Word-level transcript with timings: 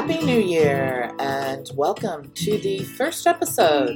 Happy 0.00 0.24
New 0.24 0.40
Year 0.40 1.14
and 1.18 1.70
welcome 1.74 2.30
to 2.30 2.56
the 2.56 2.78
first 2.84 3.26
episode 3.26 3.94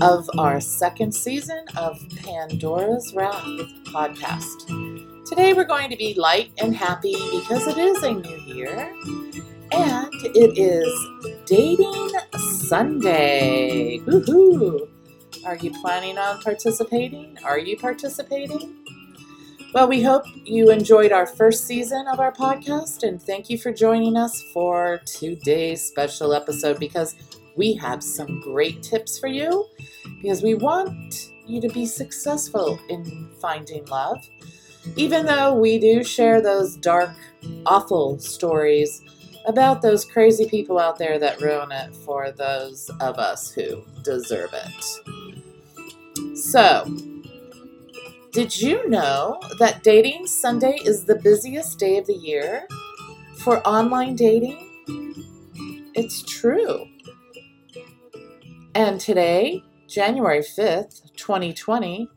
of 0.00 0.30
our 0.38 0.62
second 0.62 1.12
season 1.12 1.62
of 1.76 2.00
Pandora's 2.16 3.12
Wrath 3.12 3.44
podcast. 3.84 5.26
Today 5.26 5.52
we're 5.52 5.64
going 5.64 5.90
to 5.90 5.96
be 5.98 6.14
light 6.14 6.52
and 6.56 6.74
happy 6.74 7.12
because 7.32 7.66
it 7.66 7.76
is 7.76 8.02
a 8.02 8.14
new 8.14 8.36
year 8.46 8.90
and 9.72 10.08
it 10.24 10.56
is 10.56 11.44
Dating 11.44 12.10
Sunday. 12.64 13.98
Woohoo! 14.06 14.88
Are 15.44 15.56
you 15.56 15.70
planning 15.82 16.16
on 16.16 16.40
participating? 16.40 17.36
Are 17.44 17.58
you 17.58 17.76
participating? 17.76 18.86
Well, 19.74 19.88
we 19.88 20.02
hope 20.02 20.24
you 20.44 20.70
enjoyed 20.70 21.12
our 21.12 21.26
first 21.26 21.66
season 21.66 22.06
of 22.08 22.18
our 22.18 22.32
podcast 22.32 23.02
and 23.02 23.20
thank 23.20 23.50
you 23.50 23.58
for 23.58 23.72
joining 23.72 24.16
us 24.16 24.40
for 24.54 25.00
today's 25.04 25.82
special 25.84 26.32
episode 26.32 26.78
because 26.78 27.14
we 27.56 27.74
have 27.74 28.02
some 28.02 28.40
great 28.40 28.82
tips 28.82 29.18
for 29.18 29.26
you 29.26 29.66
because 30.22 30.42
we 30.42 30.54
want 30.54 31.30
you 31.46 31.60
to 31.60 31.68
be 31.68 31.84
successful 31.84 32.78
in 32.88 33.28
finding 33.40 33.84
love. 33.86 34.26
Even 34.96 35.26
though 35.26 35.54
we 35.54 35.78
do 35.78 36.02
share 36.02 36.40
those 36.40 36.76
dark, 36.76 37.10
awful 37.66 38.18
stories 38.18 39.02
about 39.46 39.82
those 39.82 40.04
crazy 40.04 40.48
people 40.48 40.78
out 40.78 40.98
there 40.98 41.18
that 41.18 41.40
ruin 41.40 41.70
it 41.72 41.94
for 41.96 42.30
those 42.32 42.88
of 43.00 43.18
us 43.18 43.50
who 43.50 43.84
deserve 44.02 44.54
it. 44.54 46.36
So, 46.36 46.84
did 48.36 48.60
you 48.60 48.86
know 48.90 49.40
that 49.58 49.82
Dating 49.82 50.26
Sunday 50.26 50.78
is 50.84 51.06
the 51.06 51.14
busiest 51.14 51.78
day 51.78 51.96
of 51.96 52.06
the 52.06 52.12
year 52.12 52.68
for 53.38 53.66
online 53.66 54.14
dating? 54.14 54.58
It's 55.94 56.22
true. 56.22 56.84
And 58.74 59.00
today, 59.00 59.62
January 59.88 60.40
5th, 60.40 61.16
2020, 61.16 62.10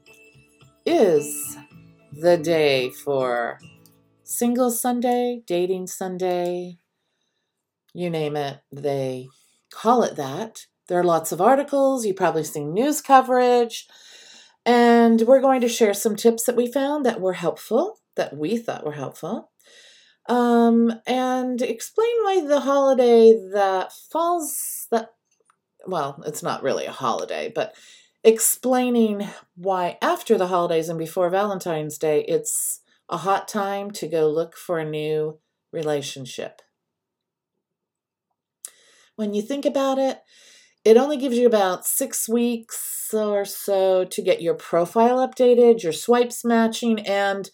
is 0.85 1.57
the 2.11 2.35
day 2.37 2.89
for 2.89 3.57
Single 4.25 4.71
Sunday, 4.71 5.41
Dating 5.47 5.87
Sunday, 5.87 6.79
you 7.93 8.09
name 8.09 8.35
it, 8.35 8.59
they 8.73 9.29
call 9.71 10.03
it 10.03 10.17
that. 10.17 10.65
There 10.89 10.99
are 10.99 11.03
lots 11.05 11.31
of 11.31 11.39
articles, 11.39 12.05
you've 12.05 12.17
probably 12.17 12.43
seen 12.43 12.73
news 12.73 12.99
coverage 12.99 13.87
and 14.69 15.21
we're 15.21 15.41
going 15.41 15.61
to 15.61 15.67
share 15.67 15.95
some 15.95 16.15
tips 16.15 16.43
that 16.43 16.55
we 16.55 16.71
found 16.71 17.03
that 17.03 17.19
were 17.19 17.33
helpful, 17.33 17.97
that 18.15 18.37
we 18.37 18.55
thought 18.55 18.85
were 18.85 18.91
helpful, 18.91 19.49
um, 20.27 20.93
and 21.07 21.59
explain 21.63 22.11
why 22.21 22.45
the 22.47 22.59
holiday 22.59 23.35
that 23.51 23.91
falls 23.91 24.85
that 24.91 25.09
well, 25.87 26.21
it's 26.27 26.43
not 26.43 26.61
really 26.61 26.85
a 26.85 26.91
holiday, 26.91 27.51
but 27.53 27.73
explaining 28.23 29.27
why 29.55 29.97
after 30.03 30.37
the 30.37 30.49
holidays 30.49 30.87
and 30.87 30.99
before 30.99 31.31
Valentine's 31.31 31.97
Day, 31.97 32.23
it's 32.27 32.81
a 33.09 33.17
hot 33.17 33.47
time 33.47 33.89
to 33.91 34.07
go 34.07 34.29
look 34.29 34.55
for 34.55 34.77
a 34.77 34.87
new 34.87 35.39
relationship. 35.71 36.61
When 39.15 39.33
you 39.33 39.41
think 39.41 39.65
about 39.65 39.97
it, 39.97 40.19
it 40.85 40.95
only 40.95 41.17
gives 41.17 41.37
you 41.37 41.47
about 41.47 41.87
six 41.87 42.29
weeks 42.29 42.88
or 43.13 43.45
so 43.45 44.05
to 44.05 44.21
get 44.21 44.41
your 44.41 44.53
profile 44.53 45.17
updated, 45.17 45.83
your 45.83 45.93
swipes 45.93 46.45
matching, 46.45 46.99
and 46.99 47.49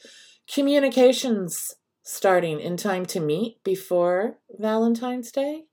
communications 0.52 1.76
starting 2.04 2.60
in 2.60 2.78
time 2.78 3.06
to 3.08 3.20
meet 3.20 3.64
before 3.64 4.38
Valentine's 4.58 5.32
Day. 5.32 5.64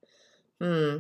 Hmm. 0.61 0.99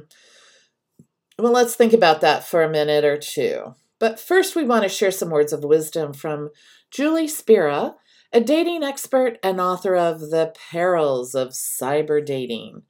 Well, 1.38 1.52
let's 1.52 1.74
think 1.74 1.92
about 1.92 2.20
that 2.20 2.44
for 2.44 2.62
a 2.62 2.70
minute 2.70 3.04
or 3.04 3.16
two. 3.16 3.74
But 3.98 4.20
first, 4.20 4.54
we 4.54 4.64
want 4.64 4.82
to 4.82 4.88
share 4.88 5.10
some 5.10 5.30
words 5.30 5.52
of 5.52 5.64
wisdom 5.64 6.12
from 6.12 6.50
Julie 6.90 7.28
Spira, 7.28 7.94
a 8.32 8.40
dating 8.40 8.82
expert 8.82 9.38
and 9.42 9.60
author 9.60 9.94
of 9.96 10.20
The 10.30 10.54
Perils 10.70 11.34
of 11.34 11.48
Cyber 11.50 12.24
Dating. 12.24 12.82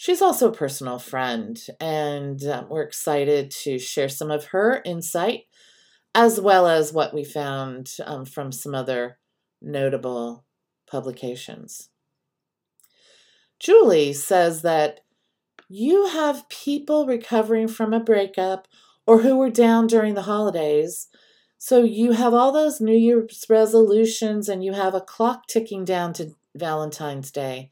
She's 0.00 0.22
also 0.22 0.48
a 0.48 0.54
personal 0.54 0.98
friend, 0.98 1.60
and 1.78 2.42
um, 2.44 2.70
we're 2.70 2.80
excited 2.80 3.50
to 3.64 3.78
share 3.78 4.08
some 4.08 4.30
of 4.30 4.46
her 4.46 4.80
insight 4.82 5.42
as 6.14 6.40
well 6.40 6.66
as 6.66 6.90
what 6.90 7.12
we 7.12 7.22
found 7.22 7.96
um, 8.06 8.24
from 8.24 8.50
some 8.50 8.74
other 8.74 9.18
notable 9.60 10.46
publications. 10.90 11.90
Julie 13.58 14.14
says 14.14 14.62
that 14.62 15.00
you 15.68 16.06
have 16.06 16.48
people 16.48 17.04
recovering 17.04 17.68
from 17.68 17.92
a 17.92 18.00
breakup 18.00 18.68
or 19.06 19.20
who 19.20 19.36
were 19.36 19.50
down 19.50 19.86
during 19.86 20.14
the 20.14 20.22
holidays. 20.22 21.08
So 21.58 21.82
you 21.82 22.12
have 22.12 22.32
all 22.32 22.52
those 22.52 22.80
New 22.80 22.96
Year's 22.96 23.44
resolutions 23.50 24.48
and 24.48 24.64
you 24.64 24.72
have 24.72 24.94
a 24.94 25.02
clock 25.02 25.46
ticking 25.46 25.84
down 25.84 26.14
to 26.14 26.30
Valentine's 26.54 27.30
Day. 27.30 27.70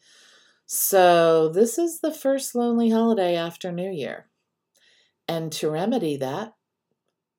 So, 0.70 1.48
this 1.48 1.78
is 1.78 2.00
the 2.00 2.12
first 2.12 2.54
lonely 2.54 2.90
holiday 2.90 3.34
after 3.34 3.72
New 3.72 3.90
Year. 3.90 4.26
And 5.26 5.50
to 5.52 5.70
remedy 5.70 6.18
that, 6.18 6.52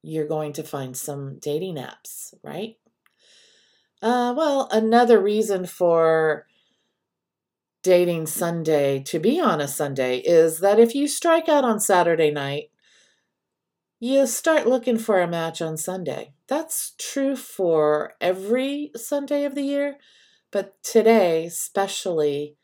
you're 0.01 0.25
going 0.25 0.51
to 0.53 0.63
find 0.63 0.97
some 0.97 1.37
dating 1.37 1.75
apps, 1.75 2.33
right? 2.43 2.77
Uh, 4.01 4.33
well, 4.35 4.67
another 4.71 5.21
reason 5.21 5.67
for 5.67 6.47
dating 7.83 8.25
Sunday 8.25 9.03
to 9.03 9.19
be 9.19 9.39
on 9.39 9.61
a 9.61 9.67
Sunday 9.67 10.17
is 10.17 10.59
that 10.61 10.79
if 10.79 10.95
you 10.95 11.07
strike 11.07 11.47
out 11.47 11.63
on 11.63 11.79
Saturday 11.79 12.31
night, 12.31 12.71
you 13.99 14.25
start 14.25 14.65
looking 14.65 14.97
for 14.97 15.21
a 15.21 15.27
match 15.27 15.61
on 15.61 15.77
Sunday. 15.77 16.33
That's 16.47 16.95
true 16.97 17.35
for 17.35 18.13
every 18.19 18.89
Sunday 18.95 19.43
of 19.43 19.53
the 19.53 19.61
year, 19.61 19.97
but 20.51 20.81
today, 20.81 21.45
especially, 21.45 22.55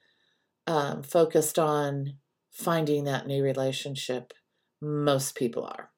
um, 0.67 1.03
focused 1.03 1.59
on 1.59 2.17
finding 2.51 3.03
that 3.05 3.27
new 3.27 3.43
relationship. 3.43 4.33
Most 4.81 5.35
people 5.35 5.65
are. 5.65 5.91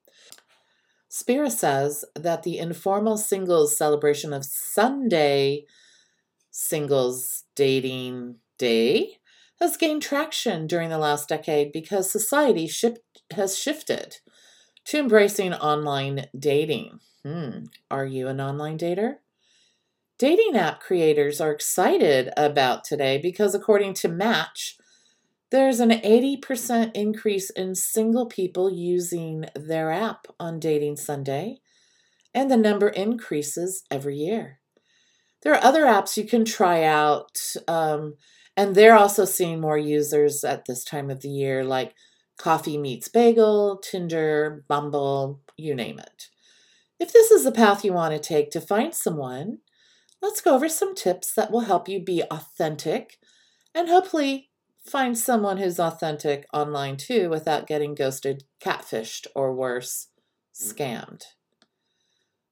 Spira 1.10 1.50
says 1.50 2.06
that 2.16 2.44
the 2.44 2.58
informal 2.58 3.18
singles 3.18 3.78
celebration 3.78 4.34
of 4.34 4.46
Sunday 4.46 5.66
Singles 6.52 7.44
Dating 7.56 8.36
Day 8.58 9.18
has 9.60 9.78
gained 9.78 10.02
traction 10.02 10.68
during 10.68 10.90
the 10.90 10.98
last 10.98 11.30
decade 11.30 11.72
because 11.72 12.12
society 12.12 12.70
has 13.32 13.58
shifted 13.58 14.18
to 14.86 15.00
embracing 15.00 15.54
online 15.54 16.26
dating. 16.38 17.00
Hmm. 17.24 17.66
Are 17.90 18.06
you 18.06 18.28
an 18.28 18.40
online 18.40 18.78
dater? 18.78 19.18
Dating 20.20 20.56
app 20.56 20.80
creators 20.80 21.40
are 21.40 21.52
excited 21.52 22.32
about 22.36 22.84
today 22.84 23.20
because, 23.20 23.54
according 23.54 23.94
to 23.96 24.08
Match, 24.08 24.76
there's 25.52 25.80
an 25.80 25.92
80% 25.92 26.92
increase 26.96 27.52
in 27.52 27.76
single 27.76 28.26
people 28.26 28.72
using 28.72 29.46
their 29.56 29.92
app 29.92 30.26
on 30.40 30.60
Dating 30.60 30.96
Sunday, 30.96 31.60
and 32.34 32.50
the 32.50 32.58
number 32.58 32.90
increases 32.90 33.84
every 33.92 34.18
year. 34.18 34.60
There 35.44 35.54
are 35.54 35.64
other 35.64 35.86
apps 35.86 36.18
you 36.18 36.26
can 36.26 36.46
try 36.46 36.84
out, 36.84 37.40
um, 37.68 38.16
and 38.58 38.74
they're 38.74 38.98
also 38.98 39.24
seeing 39.24 39.62
more 39.62 39.78
users 39.78 40.44
at 40.44 40.66
this 40.66 40.84
time 40.84 41.12
of 41.12 41.22
the 41.22 41.30
year, 41.30 41.64
like 41.64 41.94
Coffee 42.40 42.78
Meets 42.78 43.08
Bagel, 43.08 43.78
Tinder, 43.78 44.66
Bumble, 44.68 45.42
you 45.58 45.76
name 45.76 46.00
it. 46.00 46.30
If 47.00 47.14
this 47.14 47.30
is 47.30 47.44
the 47.44 47.52
path 47.52 47.86
you 47.86 47.94
want 47.94 48.16
to 48.16 48.20
take 48.20 48.50
to 48.52 48.60
find 48.60 48.96
someone, 48.96 49.60
let's 50.22 50.42
go 50.42 50.56
over 50.56 50.70
some 50.70 50.96
tips 50.96 51.34
that 51.34 51.52
will 51.52 51.62
help 51.62 51.88
you 51.88 52.04
be 52.04 52.24
authentic 52.32 53.18
and 53.74 53.90
hopefully 53.90 54.50
find 54.86 55.18
someone 55.18 55.58
who's 55.58 55.80
authentic 55.80 56.46
online 56.54 56.98
too 56.98 57.30
without 57.30 57.68
getting 57.68 57.94
ghosted, 57.94 58.44
catfished, 58.64 59.28
or 59.36 59.54
worse, 59.54 60.08
scammed. 60.54 61.24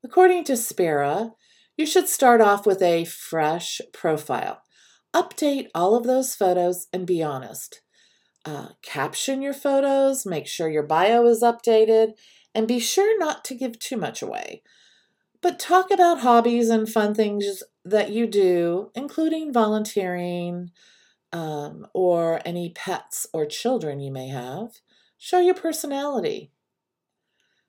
According 0.03 0.43
to 0.45 0.57
Spira, 0.57 1.31
you 1.77 1.85
should 1.85 2.07
start 2.07 2.41
off 2.41 2.65
with 2.65 2.81
a 2.81 3.05
fresh 3.05 3.81
profile. 3.91 4.61
Update 5.15 5.67
all 5.73 5.95
of 5.95 6.03
those 6.03 6.35
photos 6.35 6.87
and 6.93 7.07
be 7.07 7.23
honest. 7.23 7.81
Uh, 8.45 8.69
caption 8.83 9.41
your 9.41 9.53
photos, 9.53 10.25
make 10.25 10.45
sure 10.47 10.69
your 10.69 10.83
bio 10.83 11.25
is 11.25 11.41
updated, 11.41 12.13
and 12.53 12.67
be 12.67 12.79
sure 12.79 13.17
not 13.17 13.43
to 13.45 13.55
give 13.55 13.79
too 13.79 13.97
much 13.97 14.21
away. 14.21 14.61
But 15.45 15.59
talk 15.59 15.91
about 15.91 16.21
hobbies 16.21 16.69
and 16.71 16.89
fun 16.89 17.13
things 17.13 17.61
that 17.83 18.09
you 18.09 18.25
do, 18.25 18.89
including 18.95 19.53
volunteering 19.53 20.71
um, 21.31 21.85
or 21.93 22.41
any 22.43 22.71
pets 22.71 23.27
or 23.31 23.45
children 23.45 23.99
you 23.99 24.11
may 24.11 24.29
have. 24.29 24.79
Show 25.19 25.39
your 25.39 25.53
personality. 25.53 26.49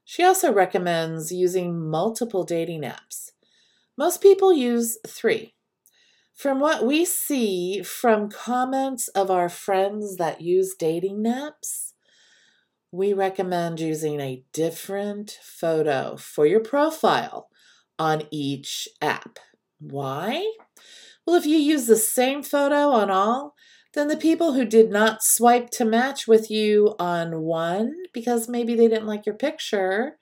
She 0.06 0.25
also 0.25 0.50
recommends 0.50 1.31
using 1.31 1.78
multiple 1.78 2.44
dating 2.44 2.81
apps. 2.81 3.32
Most 3.94 4.23
people 4.23 4.55
use 4.55 4.96
three. 5.06 5.52
From 6.34 6.61
what 6.61 6.82
we 6.82 7.05
see 7.05 7.82
from 7.82 8.31
comments 8.31 9.08
of 9.08 9.31
our 9.31 9.50
friends 9.50 10.17
that 10.17 10.40
use 10.40 10.75
dating 10.75 11.25
apps, 11.25 11.93
we 12.90 13.12
recommend 13.12 13.81
using 13.81 14.19
a 14.19 14.44
different 14.55 15.38
photo 15.43 16.17
for 16.17 16.46
your 16.46 16.61
profile 16.61 17.50
on 17.99 18.23
each 18.31 18.89
app. 19.01 19.39
Why? 19.79 20.53
Well, 21.27 21.37
if 21.37 21.47
you 21.47 21.57
use 21.57 21.87
the 21.87 21.97
same 21.97 22.43
photo 22.43 22.91
on 22.91 23.11
all, 23.11 23.55
then 23.95 24.09
the 24.09 24.17
people 24.17 24.53
who 24.53 24.65
did 24.65 24.91
not 24.91 25.23
swipe 25.23 25.71
to 25.71 25.85
match 25.85 26.29
with 26.29 26.51
you 26.51 26.95
on 26.99 27.41
one 27.43 27.95
because 28.13 28.49
maybe 28.49 28.75
they 28.75 28.89
didn't 28.89 29.07
like 29.07 29.27
your 29.27 29.35
picture 29.35 30.19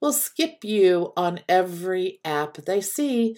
will 0.00 0.12
skip 0.12 0.64
you 0.64 1.12
on 1.16 1.40
every 1.48 2.20
app 2.24 2.56
they 2.66 2.80
see. 2.80 3.36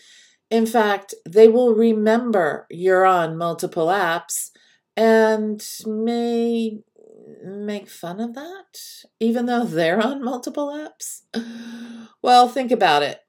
In 0.50 0.66
fact, 0.66 1.14
they 1.28 1.48
will 1.48 1.74
remember 1.74 2.66
you're 2.70 3.04
on 3.06 3.36
multiple 3.36 3.86
apps 3.86 4.50
and 4.96 5.62
may 5.86 6.78
make 7.44 7.88
fun 7.88 8.20
of 8.20 8.34
that, 8.34 8.78
even 9.20 9.46
though 9.46 9.64
they're 9.64 10.00
on 10.00 10.24
multiple 10.24 10.68
apps? 10.68 11.22
Well, 12.20 12.48
think 12.48 12.72
about 12.72 13.04
it. 13.04 13.20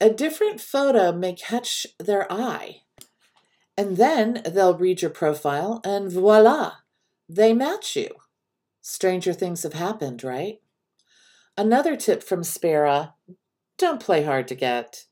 A 0.00 0.08
different 0.08 0.60
photo 0.60 1.12
may 1.12 1.34
catch 1.34 1.86
their 1.98 2.30
eye, 2.32 2.82
and 3.76 3.98
then 3.98 4.42
they'll 4.46 4.76
read 4.76 5.02
your 5.02 5.10
profile, 5.10 5.80
and 5.84 6.10
voila, 6.10 6.76
they 7.28 7.52
match 7.52 7.96
you. 7.96 8.08
Stranger 8.80 9.34
things 9.34 9.62
have 9.62 9.74
happened, 9.74 10.24
right? 10.24 10.60
Another 11.56 11.96
tip 11.96 12.22
from 12.22 12.42
Spira 12.42 13.14
don't 13.76 14.00
play 14.00 14.24
hard 14.24 14.48
to 14.48 14.54
get. 14.54 15.04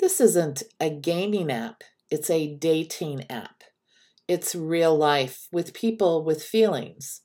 This 0.00 0.20
isn't 0.20 0.62
a 0.80 0.88
gaming 0.88 1.50
app, 1.52 1.84
it's 2.10 2.30
a 2.30 2.54
dating 2.56 3.30
app. 3.30 3.62
It's 4.28 4.54
real 4.54 4.96
life 4.96 5.48
with 5.52 5.74
people 5.74 6.24
with 6.24 6.42
feelings. 6.42 7.20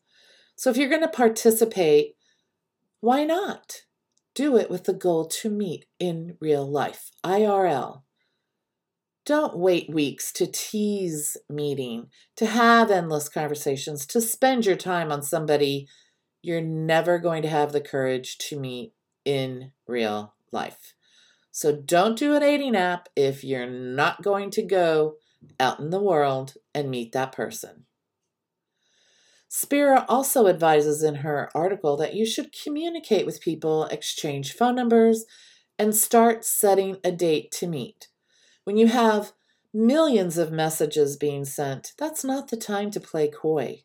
So 0.57 0.69
if 0.69 0.75
you're 0.75 0.89
going 0.89 1.01
to 1.01 1.07
participate, 1.07 2.15
why 3.00 3.24
not? 3.24 3.83
Do 4.38 4.56
it 4.56 4.69
with 4.69 4.84
the 4.84 4.94
goal 4.94 5.25
to 5.25 5.50
meet 5.50 5.88
in 5.98 6.38
real 6.39 6.63
life, 6.63 7.10
IRL. 7.25 8.04
Don't 9.25 9.57
wait 9.57 9.92
weeks 9.92 10.31
to 10.34 10.45
tease 10.45 11.38
meeting, 11.50 12.12
to 12.36 12.45
have 12.45 12.92
endless 12.92 13.30
conversations, 13.30 14.06
to 14.06 14.22
spend 14.22 14.68
your 14.68 14.75
time 14.75 15.12
on 15.12 15.24
somebody 15.24 15.88
you're 16.44 16.62
never 16.62 17.18
going 17.18 17.42
to 17.42 17.50
have 17.50 17.72
the 17.72 17.81
courage 17.81 18.38
to 18.38 18.60
meet 18.60 18.94
in 19.25 19.72
real 19.88 20.36
life. 20.51 20.94
So 21.51 21.75
don't 21.75 22.16
do 22.16 22.36
an 22.36 22.42
dating 22.42 22.75
app 22.75 23.10
if 23.16 23.44
you're 23.44 23.66
not 23.66 24.22
going 24.22 24.51
to 24.51 24.62
go 24.62 25.16
out 25.60 25.80
in 25.80 25.89
the 25.89 26.00
world 26.00 26.54
and 26.75 26.92
meet 26.92 27.12
that 27.13 27.31
person. 27.31 27.87
Spira 29.49 30.05
also 30.09 30.47
advises 30.47 31.01
in 31.01 31.15
her 31.15 31.49
article 31.55 31.95
that 31.97 32.13
you 32.13 32.25
should 32.25 32.53
communicate 32.63 33.25
with 33.25 33.41
people, 33.41 33.85
exchange 33.85 34.53
phone 34.53 34.75
numbers, 34.75 35.25
and 35.79 35.95
start 35.95 36.44
setting 36.44 36.97
a 37.03 37.11
date 37.11 37.51
to 37.51 37.67
meet. 37.67 38.09
When 38.65 38.77
you 38.77 38.88
have 38.88 39.31
millions 39.73 40.38
of 40.38 40.51
messages 40.51 41.15
being 41.15 41.45
sent, 41.45 41.94
that's 41.97 42.23
not 42.23 42.49
the 42.49 42.57
time 42.57 42.91
to 42.91 42.99
play 42.99 43.29
coy. 43.29 43.83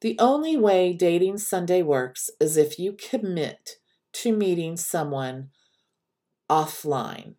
The 0.00 0.16
only 0.18 0.56
way 0.56 0.92
Dating 0.92 1.38
Sunday 1.38 1.82
works 1.82 2.30
is 2.40 2.56
if 2.56 2.78
you 2.78 2.92
commit 2.92 3.72
to 4.12 4.34
meeting 4.34 4.76
someone 4.76 5.50
offline. 6.48 7.34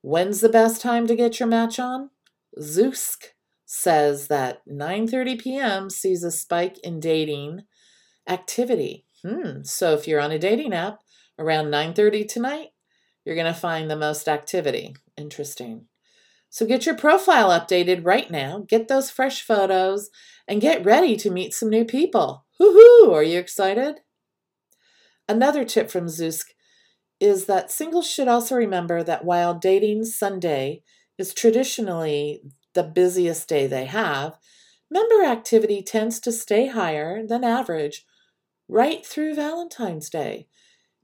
When's 0.00 0.40
the 0.40 0.48
best 0.48 0.80
time 0.80 1.06
to 1.06 1.14
get 1.14 1.38
your 1.38 1.48
match 1.48 1.78
on? 1.78 2.10
Zoosk 2.58 3.31
says 3.74 4.28
that 4.28 4.60
9:30 4.68 5.40
p.m. 5.40 5.88
sees 5.88 6.22
a 6.22 6.30
spike 6.30 6.78
in 6.84 7.00
dating 7.00 7.62
activity. 8.28 9.06
Hmm. 9.24 9.62
So 9.62 9.94
if 9.94 10.06
you're 10.06 10.20
on 10.20 10.30
a 10.30 10.38
dating 10.38 10.74
app 10.74 11.00
around 11.38 11.70
9:30 11.70 12.28
tonight, 12.28 12.68
you're 13.24 13.34
going 13.34 13.52
to 13.52 13.58
find 13.58 13.90
the 13.90 13.96
most 13.96 14.28
activity. 14.28 14.94
Interesting. 15.16 15.86
So 16.50 16.66
get 16.66 16.84
your 16.84 16.96
profile 16.96 17.48
updated 17.48 18.04
right 18.04 18.30
now. 18.30 18.62
Get 18.68 18.88
those 18.88 19.08
fresh 19.08 19.40
photos 19.40 20.10
and 20.46 20.60
get 20.60 20.84
ready 20.84 21.16
to 21.16 21.30
meet 21.30 21.54
some 21.54 21.70
new 21.70 21.86
people. 21.86 22.44
Woohoo! 22.60 23.10
Are 23.10 23.22
you 23.22 23.38
excited? 23.38 24.00
Another 25.26 25.64
tip 25.64 25.90
from 25.90 26.08
Zoosk 26.08 26.48
is 27.20 27.46
that 27.46 27.70
singles 27.70 28.10
should 28.10 28.28
also 28.28 28.54
remember 28.54 29.02
that 29.02 29.24
while 29.24 29.54
dating 29.54 30.04
Sunday 30.04 30.82
is 31.16 31.32
traditionally 31.32 32.42
the 32.74 32.82
busiest 32.82 33.48
day 33.48 33.66
they 33.66 33.86
have, 33.86 34.38
member 34.90 35.22
activity 35.24 35.82
tends 35.82 36.20
to 36.20 36.32
stay 36.32 36.68
higher 36.68 37.26
than 37.26 37.44
average 37.44 38.04
right 38.68 39.04
through 39.04 39.34
Valentine's 39.34 40.08
Day, 40.08 40.48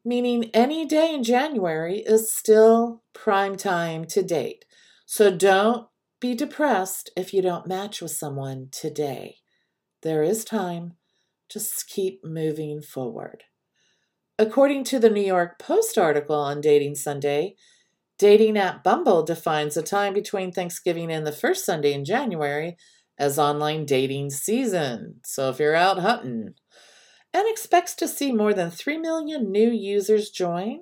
meaning 0.05 0.50
any 0.55 0.87
day 0.87 1.15
in 1.15 1.23
January 1.23 1.99
is 1.99 2.32
still 2.32 3.03
prime 3.12 3.56
time 3.56 4.05
to 4.06 4.23
date. 4.23 4.65
So 5.06 5.35
don't 5.35 5.87
be 6.20 6.35
depressed 6.35 7.11
if 7.17 7.32
you 7.32 7.43
don't 7.43 7.67
match 7.67 8.03
with 8.03 8.11
someone 8.11 8.69
today. 8.73 9.37
There 10.03 10.23
is 10.23 10.44
time. 10.44 10.94
Just 11.50 11.88
keep 11.88 12.25
moving 12.25 12.82
forward. 12.82 13.44
According 14.38 14.85
to 14.85 14.99
the 14.99 15.11
New 15.11 15.23
York 15.23 15.59
Post 15.59 15.99
article 15.99 16.37
on 16.37 16.61
Dating 16.61 16.94
Sunday, 16.94 17.56
Dating 18.19 18.59
app 18.59 18.82
Bumble 18.82 19.23
defines 19.23 19.75
the 19.75 19.82
time 19.82 20.12
between 20.12 20.50
Thanksgiving 20.50 21.12
and 21.12 21.25
the 21.25 21.32
first 21.32 21.65
Sunday 21.65 21.93
in 21.93 22.05
January 22.05 22.76
as 23.17 23.38
online 23.38 23.85
dating 23.85 24.31
season. 24.31 25.20
So 25.25 25.50
if 25.50 25.61
you're 25.61 25.76
out 25.76 26.00
hunting, 26.00 26.55
and 27.32 27.49
expects 27.49 27.94
to 27.97 28.09
see 28.09 28.32
more 28.32 28.53
than 28.55 28.70
3 28.70 28.99
million 28.99 29.53
new 29.53 29.70
users 29.70 30.31
join 30.31 30.81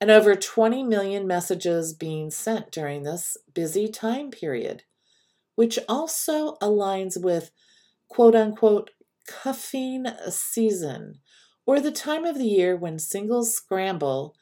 and 0.00 0.10
over 0.10 0.36
20 0.36 0.84
million 0.84 1.26
messages 1.26 1.94
being 1.94 2.30
sent 2.30 2.70
during 2.70 3.02
this 3.02 3.36
busy 3.52 3.88
time 3.88 4.30
period, 4.30 4.84
which 5.56 5.78
also 5.88 6.54
aligns 6.62 7.20
with 7.20 7.50
quote 8.08 8.36
unquote 8.36 8.90
cuffing 9.26 10.06
season, 10.30 11.14
or 11.66 11.80
the 11.80 11.90
time 11.90 12.24
of 12.24 12.38
the 12.38 12.46
year 12.46 12.76
when 12.76 12.98
singles 12.98 13.52
scramble 13.52 14.34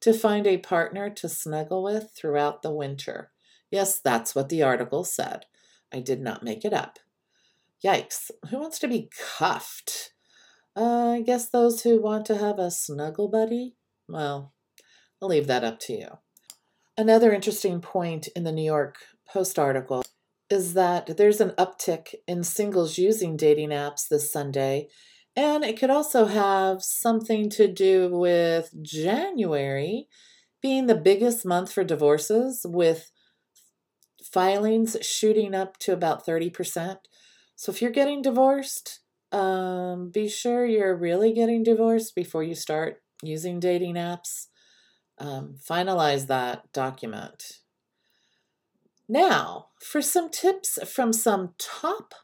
to 0.00 0.12
find 0.12 0.46
a 0.46 0.58
partner 0.58 1.10
to 1.10 1.28
snuggle 1.28 1.82
with 1.82 2.12
throughout 2.16 2.62
the 2.62 2.72
winter. 2.72 3.30
Yes, 3.70 3.98
that's 3.98 4.34
what 4.34 4.48
the 4.48 4.62
article 4.62 5.04
said. 5.04 5.46
I 5.92 6.00
did 6.00 6.20
not 6.20 6.42
make 6.42 6.64
it 6.64 6.72
up. 6.72 6.98
Yikes, 7.84 8.30
who 8.50 8.58
wants 8.58 8.78
to 8.80 8.88
be 8.88 9.10
cuffed? 9.36 10.12
Uh, 10.76 11.10
I 11.10 11.22
guess 11.22 11.48
those 11.48 11.82
who 11.82 12.00
want 12.00 12.26
to 12.26 12.36
have 12.36 12.58
a 12.58 12.70
snuggle 12.70 13.28
buddy? 13.28 13.76
Well, 14.08 14.52
I'll 15.20 15.28
leave 15.28 15.46
that 15.46 15.64
up 15.64 15.78
to 15.80 15.92
you. 15.92 16.08
Another 16.96 17.32
interesting 17.32 17.80
point 17.80 18.28
in 18.36 18.44
the 18.44 18.52
New 18.52 18.64
York 18.64 18.98
Post 19.28 19.58
article 19.58 20.02
is 20.50 20.74
that 20.74 21.16
there's 21.16 21.40
an 21.40 21.50
uptick 21.52 22.14
in 22.28 22.44
singles 22.44 22.98
using 22.98 23.36
dating 23.36 23.70
apps 23.70 24.06
this 24.08 24.30
Sunday 24.30 24.88
and 25.36 25.64
it 25.64 25.78
could 25.78 25.90
also 25.90 26.26
have 26.26 26.82
something 26.82 27.50
to 27.50 27.66
do 27.66 28.08
with 28.10 28.70
January 28.82 30.08
being 30.62 30.86
the 30.86 30.94
biggest 30.94 31.44
month 31.44 31.72
for 31.72 31.84
divorces, 31.84 32.64
with 32.68 33.10
filings 34.32 34.96
shooting 35.02 35.54
up 35.54 35.78
to 35.78 35.92
about 35.92 36.24
30%. 36.24 36.96
So 37.56 37.70
if 37.70 37.82
you're 37.82 37.90
getting 37.90 38.22
divorced, 38.22 39.00
um, 39.30 40.10
be 40.10 40.28
sure 40.28 40.64
you're 40.64 40.96
really 40.96 41.32
getting 41.32 41.62
divorced 41.62 42.14
before 42.14 42.42
you 42.42 42.54
start 42.54 43.02
using 43.22 43.60
dating 43.60 43.94
apps. 43.94 44.46
Um, 45.18 45.56
finalize 45.68 46.26
that 46.28 46.72
document. 46.72 47.60
Now, 49.08 49.66
for 49.80 50.00
some 50.00 50.30
tips 50.30 50.78
from 50.90 51.12
some 51.12 51.54
top 51.58 52.14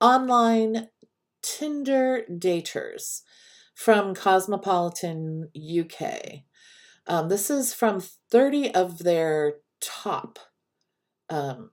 online 0.00 0.88
Tinder 1.48 2.24
Daters 2.30 3.22
from 3.74 4.14
Cosmopolitan 4.14 5.48
UK. 5.56 6.42
Um, 7.06 7.28
this 7.28 7.48
is 7.48 7.72
from 7.72 8.02
30 8.30 8.74
of 8.74 8.98
their 8.98 9.54
top 9.80 10.38
um, 11.30 11.70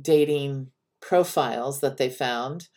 dating 0.00 0.68
profiles 1.00 1.80
that 1.80 1.96
they 1.96 2.08
found. 2.08 2.68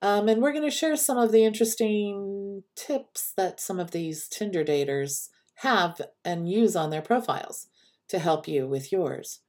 Um, 0.00 0.28
and 0.28 0.40
we're 0.40 0.52
going 0.52 0.64
to 0.64 0.70
share 0.70 0.96
some 0.96 1.18
of 1.18 1.32
the 1.32 1.44
interesting 1.44 2.62
tips 2.76 3.32
that 3.36 3.60
some 3.60 3.78
of 3.78 3.90
these 3.90 4.26
Tinder 4.28 4.64
daters 4.64 5.28
have 5.56 6.00
and 6.24 6.50
use 6.50 6.74
on 6.74 6.90
their 6.90 7.02
profiles 7.02 7.68
to 8.08 8.18
help 8.18 8.48
you 8.48 8.66
with 8.66 8.90
yours. 8.90 9.40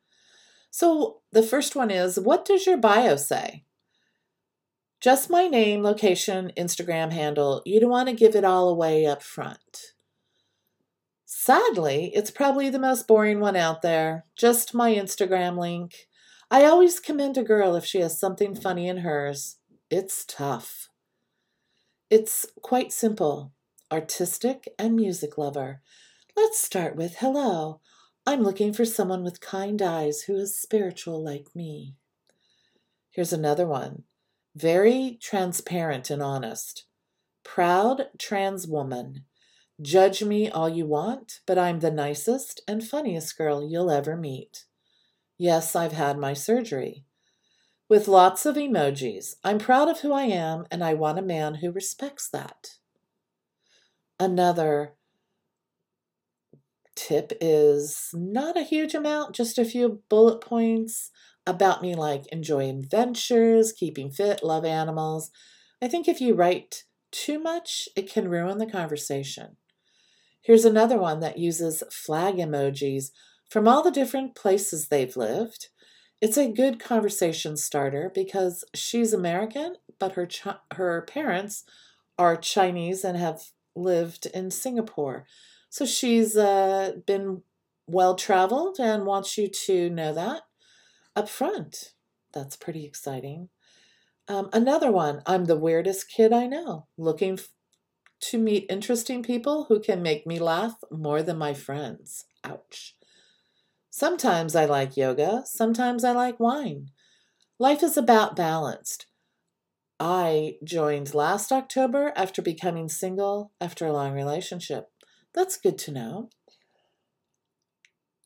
So, 0.69 1.21
the 1.31 1.43
first 1.43 1.75
one 1.75 1.91
is 1.91 2.19
What 2.19 2.45
does 2.45 2.65
your 2.65 2.77
bio 2.77 3.15
say? 3.15 3.64
Just 5.05 5.29
my 5.29 5.47
name, 5.47 5.83
location, 5.83 6.51
Instagram 6.57 7.13
handle. 7.13 7.61
You 7.63 7.79
don't 7.79 7.91
want 7.91 8.09
to 8.09 8.15
give 8.15 8.35
it 8.35 8.43
all 8.43 8.67
away 8.67 9.05
up 9.05 9.21
front. 9.21 9.93
Sadly, 11.25 12.11
it's 12.15 12.31
probably 12.31 12.71
the 12.71 12.79
most 12.79 13.07
boring 13.07 13.39
one 13.39 13.55
out 13.55 13.83
there. 13.83 14.25
Just 14.35 14.73
my 14.73 14.95
Instagram 14.95 15.59
link. 15.59 16.07
I 16.49 16.65
always 16.65 16.99
commend 16.99 17.37
a 17.37 17.43
girl 17.43 17.75
if 17.75 17.85
she 17.85 17.99
has 17.99 18.19
something 18.19 18.55
funny 18.55 18.87
in 18.87 18.97
hers. 18.97 19.57
It's 19.91 20.25
tough. 20.25 20.89
It's 22.09 22.47
quite 22.63 22.91
simple 22.91 23.53
artistic 23.91 24.67
and 24.79 24.95
music 24.95 25.37
lover. 25.37 25.81
Let's 26.35 26.57
start 26.57 26.95
with 26.95 27.17
hello. 27.17 27.79
I'm 28.25 28.41
looking 28.41 28.73
for 28.73 28.85
someone 28.85 29.23
with 29.23 29.39
kind 29.39 29.83
eyes 29.83 30.21
who 30.21 30.35
is 30.35 30.59
spiritual 30.59 31.23
like 31.23 31.55
me. 31.55 31.93
Here's 33.11 33.33
another 33.33 33.67
one 33.67 34.05
very 34.55 35.17
transparent 35.21 36.09
and 36.09 36.23
honest. 36.23 36.85
Proud 37.43 38.07
trans 38.17 38.67
woman. 38.67 39.25
Judge 39.81 40.23
me 40.23 40.49
all 40.49 40.69
you 40.69 40.85
want, 40.85 41.41
but 41.45 41.57
I'm 41.57 41.79
the 41.79 41.91
nicest 41.91 42.61
and 42.67 42.83
funniest 42.83 43.37
girl 43.37 43.67
you'll 43.67 43.91
ever 43.91 44.15
meet. 44.15 44.65
Yes, 45.37 45.75
I've 45.75 45.91
had 45.91 46.17
my 46.17 46.33
surgery. 46.33 47.03
With 47.89 48.07
lots 48.07 48.45
of 48.45 48.55
emojis. 48.55 49.35
I'm 49.43 49.59
proud 49.59 49.89
of 49.89 49.99
who 49.99 50.13
I 50.13 50.23
am, 50.23 50.65
and 50.71 50.83
I 50.83 50.93
want 50.93 51.19
a 51.19 51.21
man 51.21 51.55
who 51.55 51.71
respects 51.71 52.29
that. 52.29 52.77
Another 54.17 54.93
tip 56.95 57.33
is 57.41 58.09
not 58.13 58.57
a 58.57 58.63
huge 58.63 58.95
amount, 58.95 59.35
just 59.35 59.59
a 59.59 59.65
few 59.65 60.01
bullet 60.09 60.39
points 60.39 61.11
about 61.47 61.81
me 61.81 61.95
like 61.95 62.27
enjoy 62.27 62.69
adventures, 62.69 63.71
keeping 63.71 64.09
fit, 64.09 64.43
love 64.43 64.65
animals. 64.65 65.31
I 65.81 65.87
think 65.87 66.07
if 66.07 66.21
you 66.21 66.33
write 66.33 66.83
too 67.11 67.39
much, 67.39 67.87
it 67.95 68.11
can 68.11 68.29
ruin 68.29 68.57
the 68.57 68.65
conversation. 68.65 69.57
Here's 70.41 70.65
another 70.65 70.97
one 70.97 71.21
that 71.21 71.39
uses 71.39 71.83
flag 71.91 72.35
emojis 72.35 73.11
from 73.49 73.67
all 73.67 73.81
the 73.83 73.91
different 73.91 74.35
places 74.35 74.87
they've 74.87 75.15
lived. 75.17 75.69
It's 76.21 76.37
a 76.37 76.51
good 76.51 76.79
conversation 76.79 77.57
starter 77.57 78.11
because 78.13 78.63
she's 78.73 79.13
American, 79.13 79.75
but 79.99 80.13
her 80.13 80.27
chi- 80.27 80.57
her 80.73 81.01
parents 81.01 81.63
are 82.17 82.37
Chinese 82.37 83.03
and 83.03 83.17
have 83.17 83.41
lived 83.75 84.27
in 84.27 84.49
Singapore. 84.51 85.25
So 85.69 85.85
she's 85.85 86.37
uh, 86.37 86.93
been 87.05 87.41
well 87.87 88.15
traveled 88.15 88.79
and 88.79 89.05
wants 89.05 89.37
you 89.37 89.49
to 89.65 89.89
know 89.89 90.13
that 90.13 90.43
up 91.15 91.29
front. 91.29 91.93
That's 92.33 92.55
pretty 92.55 92.85
exciting. 92.85 93.49
Um, 94.27 94.49
another 94.51 94.91
one, 94.91 95.21
I'm 95.25 95.45
the 95.45 95.57
weirdest 95.57 96.09
kid 96.09 96.33
I 96.33 96.47
know, 96.47 96.87
looking 96.97 97.39
to 98.21 98.37
meet 98.37 98.65
interesting 98.69 99.21
people 99.21 99.65
who 99.69 99.79
can 99.79 100.01
make 100.01 100.25
me 100.25 100.39
laugh 100.39 100.75
more 100.91 101.21
than 101.21 101.37
my 101.37 101.53
friends. 101.53 102.25
Ouch. 102.43 102.95
Sometimes 103.89 104.55
I 104.55 104.65
like 104.65 104.97
yoga, 104.97 105.43
sometimes 105.45 106.03
I 106.03 106.11
like 106.11 106.39
wine. 106.39 106.87
Life 107.59 107.83
is 107.83 107.95
about 107.95 108.35
balanced. 108.35 109.05
I 109.99 110.55
joined 110.63 111.13
last 111.13 111.51
October 111.51 112.11
after 112.15 112.41
becoming 112.41 112.89
single 112.89 113.53
after 113.61 113.85
a 113.85 113.93
long 113.93 114.13
relationship. 114.13 114.89
That's 115.33 115.57
good 115.57 115.77
to 115.79 115.91
know. 115.91 116.29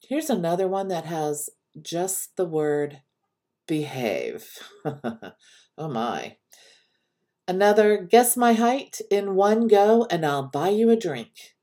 Here's 0.01 0.29
another 0.29 0.67
one 0.67 0.87
that 0.87 1.05
has 1.05 1.49
just 1.81 2.35
the 2.35 2.45
word 2.45 3.01
behave. 3.67 4.47
oh 4.85 5.33
my. 5.77 6.37
Another, 7.47 7.97
guess 7.97 8.37
my 8.37 8.53
height 8.53 8.99
in 9.09 9.35
one 9.35 9.67
go 9.67 10.05
and 10.11 10.25
I'll 10.25 10.43
buy 10.43 10.69
you 10.69 10.89
a 10.89 10.95
drink. 10.95 11.55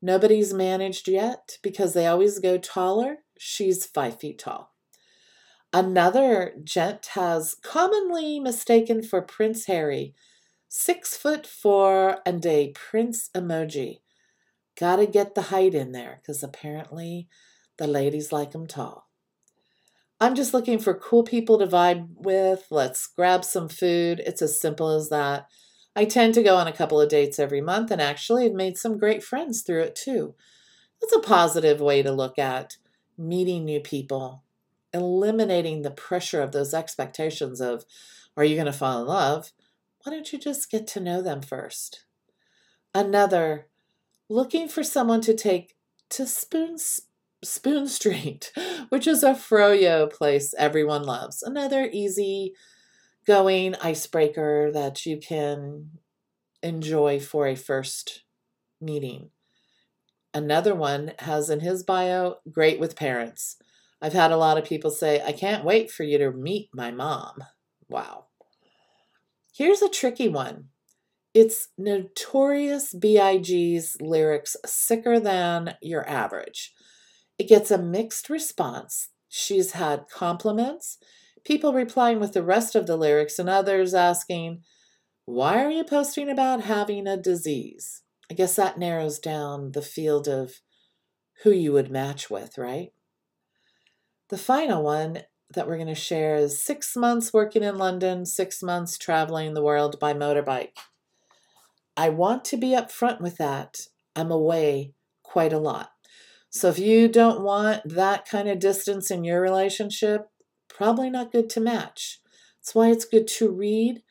Nobody's 0.00 0.54
managed 0.54 1.08
yet 1.08 1.58
because 1.62 1.92
they 1.92 2.06
always 2.06 2.38
go 2.38 2.56
taller. 2.56 3.18
She's 3.36 3.84
five 3.84 4.20
feet 4.20 4.38
tall. 4.38 4.74
Another 5.72 6.54
gent 6.64 7.06
has 7.12 7.54
commonly 7.62 8.40
mistaken 8.40 9.02
for 9.02 9.20
Prince 9.20 9.66
Harry, 9.66 10.14
six 10.68 11.16
foot 11.16 11.46
four 11.46 12.18
and 12.24 12.44
a 12.46 12.72
prince 12.72 13.28
emoji. 13.34 13.98
Gotta 14.78 15.06
get 15.06 15.34
the 15.34 15.42
height 15.42 15.74
in 15.74 15.92
there 15.92 16.20
because 16.22 16.42
apparently 16.42 17.28
the 17.76 17.86
ladies 17.86 18.32
like 18.32 18.54
him 18.54 18.66
tall. 18.66 19.07
I'm 20.20 20.34
just 20.34 20.52
looking 20.52 20.78
for 20.78 20.94
cool 20.94 21.22
people 21.22 21.58
to 21.58 21.66
vibe 21.66 22.08
with. 22.16 22.66
Let's 22.70 23.06
grab 23.06 23.44
some 23.44 23.68
food. 23.68 24.20
It's 24.26 24.42
as 24.42 24.60
simple 24.60 24.90
as 24.90 25.10
that. 25.10 25.46
I 25.94 26.04
tend 26.04 26.34
to 26.34 26.42
go 26.42 26.56
on 26.56 26.66
a 26.66 26.72
couple 26.72 27.00
of 27.00 27.08
dates 27.08 27.38
every 27.38 27.60
month 27.60 27.90
and 27.90 28.00
actually 28.00 28.44
have 28.44 28.52
made 28.52 28.76
some 28.76 28.98
great 28.98 29.22
friends 29.22 29.62
through 29.62 29.82
it 29.82 29.94
too. 29.94 30.34
That's 31.00 31.14
a 31.14 31.20
positive 31.20 31.80
way 31.80 32.02
to 32.02 32.10
look 32.10 32.38
at 32.38 32.76
meeting 33.16 33.64
new 33.64 33.80
people, 33.80 34.42
eliminating 34.92 35.82
the 35.82 35.90
pressure 35.90 36.42
of 36.42 36.52
those 36.52 36.74
expectations 36.74 37.60
of, 37.60 37.84
are 38.36 38.44
you 38.44 38.54
going 38.54 38.66
to 38.66 38.72
fall 38.72 39.00
in 39.00 39.06
love? 39.06 39.52
Why 40.02 40.12
don't 40.12 40.32
you 40.32 40.38
just 40.38 40.70
get 40.70 40.86
to 40.88 41.00
know 41.00 41.22
them 41.22 41.42
first? 41.42 42.04
Another, 42.94 43.66
looking 44.28 44.68
for 44.68 44.82
someone 44.82 45.20
to 45.22 45.34
take 45.34 45.76
to 46.10 46.26
spoon 46.26 46.76
Spoon 47.42 47.86
Street, 47.86 48.52
which 48.88 49.06
is 49.06 49.22
a 49.22 49.34
froyo 49.34 50.10
place 50.10 50.54
everyone 50.58 51.02
loves. 51.02 51.42
Another 51.42 51.88
easy 51.92 52.54
going 53.26 53.74
icebreaker 53.76 54.70
that 54.72 55.04
you 55.06 55.18
can 55.18 55.90
enjoy 56.62 57.20
for 57.20 57.46
a 57.46 57.54
first 57.54 58.22
meeting. 58.80 59.30
Another 60.34 60.74
one 60.74 61.12
has 61.20 61.50
in 61.50 61.60
his 61.60 61.82
bio, 61.82 62.36
great 62.50 62.78
with 62.80 62.96
parents. 62.96 63.56
I've 64.00 64.12
had 64.12 64.30
a 64.30 64.36
lot 64.36 64.58
of 64.58 64.64
people 64.64 64.90
say, 64.90 65.20
I 65.22 65.32
can't 65.32 65.64
wait 65.64 65.90
for 65.90 66.04
you 66.04 66.18
to 66.18 66.30
meet 66.30 66.70
my 66.72 66.90
mom. 66.90 67.44
Wow. 67.88 68.26
Here's 69.54 69.82
a 69.82 69.88
tricky 69.88 70.28
one. 70.28 70.68
It's 71.34 71.68
Notorious 71.76 72.94
B.I.G.'s 72.94 73.96
lyrics 74.00 74.56
sicker 74.64 75.18
than 75.18 75.74
your 75.82 76.08
average. 76.08 76.74
It 77.38 77.48
gets 77.48 77.70
a 77.70 77.78
mixed 77.78 78.28
response. 78.28 79.10
She's 79.28 79.72
had 79.72 80.08
compliments, 80.12 80.98
people 81.44 81.72
replying 81.72 82.18
with 82.18 82.32
the 82.32 82.42
rest 82.42 82.74
of 82.74 82.86
the 82.86 82.96
lyrics, 82.96 83.38
and 83.38 83.48
others 83.48 83.94
asking, 83.94 84.62
Why 85.24 85.64
are 85.64 85.70
you 85.70 85.84
posting 85.84 86.28
about 86.28 86.62
having 86.62 87.06
a 87.06 87.16
disease? 87.16 88.02
I 88.30 88.34
guess 88.34 88.56
that 88.56 88.78
narrows 88.78 89.18
down 89.18 89.72
the 89.72 89.82
field 89.82 90.28
of 90.28 90.60
who 91.42 91.50
you 91.50 91.72
would 91.72 91.90
match 91.90 92.28
with, 92.28 92.58
right? 92.58 92.92
The 94.28 94.38
final 94.38 94.82
one 94.82 95.20
that 95.54 95.66
we're 95.66 95.76
going 95.76 95.86
to 95.88 95.94
share 95.94 96.36
is 96.36 96.62
six 96.62 96.94
months 96.96 97.32
working 97.32 97.62
in 97.62 97.78
London, 97.78 98.26
six 98.26 98.62
months 98.62 98.98
traveling 98.98 99.54
the 99.54 99.62
world 99.62 99.98
by 99.98 100.12
motorbike. 100.12 100.72
I 101.96 102.10
want 102.10 102.44
to 102.46 102.56
be 102.56 102.68
upfront 102.68 103.20
with 103.20 103.38
that. 103.38 103.78
I'm 104.14 104.30
away 104.30 104.92
quite 105.22 105.52
a 105.52 105.58
lot. 105.58 105.90
So 106.50 106.68
if 106.68 106.78
you 106.78 107.08
don't 107.08 107.42
want 107.42 107.88
that 107.88 108.28
kind 108.28 108.48
of 108.48 108.58
distance 108.58 109.10
in 109.10 109.24
your 109.24 109.40
relationship, 109.40 110.30
probably 110.68 111.10
not 111.10 111.32
good 111.32 111.50
to 111.50 111.60
match. 111.60 112.20
That's 112.60 112.74
why 112.74 112.90
it's 112.90 113.04
good 113.04 113.26
to 113.28 113.50
read 113.50 114.02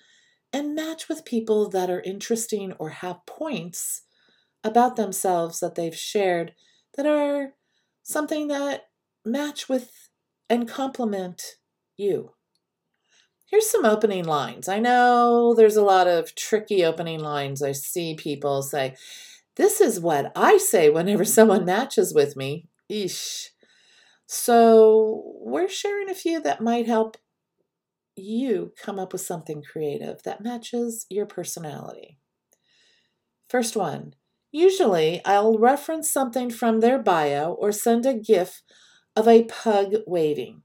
and 0.54 0.76
match 0.76 1.10
with 1.10 1.26
people 1.26 1.70
that 1.70 1.90
are 1.90 2.02
interesting 2.02 2.74
or 2.74 2.90
have 2.90 3.26
points 3.26 4.04
about 4.64 4.96
themselves 4.96 5.60
that 5.60 5.76
they've 5.76 5.96
shared 5.96 6.54
that 6.96 7.06
are 7.06 7.54
something 8.04 8.48
that 8.48 8.88
match 9.26 9.68
with 9.68 10.10
and 10.50 10.68
complement 10.68 11.58
you. 11.98 12.32
Here's 13.46 13.70
some 13.70 13.86
opening 13.86 14.26
lines. 14.26 14.68
I 14.68 14.80
know 14.80 15.54
there's 15.54 15.78
a 15.78 15.84
lot 15.84 16.08
of 16.08 16.36
tricky 16.36 16.84
opening 16.84 17.20
lines. 17.20 17.62
I 17.62 17.72
see 17.72 18.16
people 18.16 18.62
say, 18.62 18.96
this 19.58 19.82
is 19.82 20.00
what 20.00 20.32
I 20.36 20.58
say 20.58 20.90
whenever 20.90 21.26
someone 21.26 21.66
matches 21.66 22.14
with 22.14 22.36
me. 22.36 22.68
Eesh. 22.92 23.48
So, 24.26 25.34
we're 25.40 25.70
sharing 25.70 26.10
a 26.10 26.16
few 26.16 26.42
that 26.42 26.62
might 26.62 26.86
help 26.86 27.18
you 28.16 28.74
come 28.82 29.00
up 29.00 29.14
with 29.14 29.22
something 29.22 29.62
creative 29.64 30.24
that 30.24 30.42
matches 30.42 31.06
your 31.10 31.26
personality. 31.26 32.18
First 33.50 33.76
one 33.76 34.14
usually 34.52 35.22
I'll 35.26 35.58
reference 35.58 36.12
something 36.12 36.50
from 36.50 36.80
their 36.80 37.00
bio 37.00 37.54
or 37.54 37.72
send 37.72 38.06
a 38.06 38.14
GIF 38.14 38.62
of 39.16 39.28
a 39.28 39.44
pug 39.44 39.96
waving. 40.06 40.64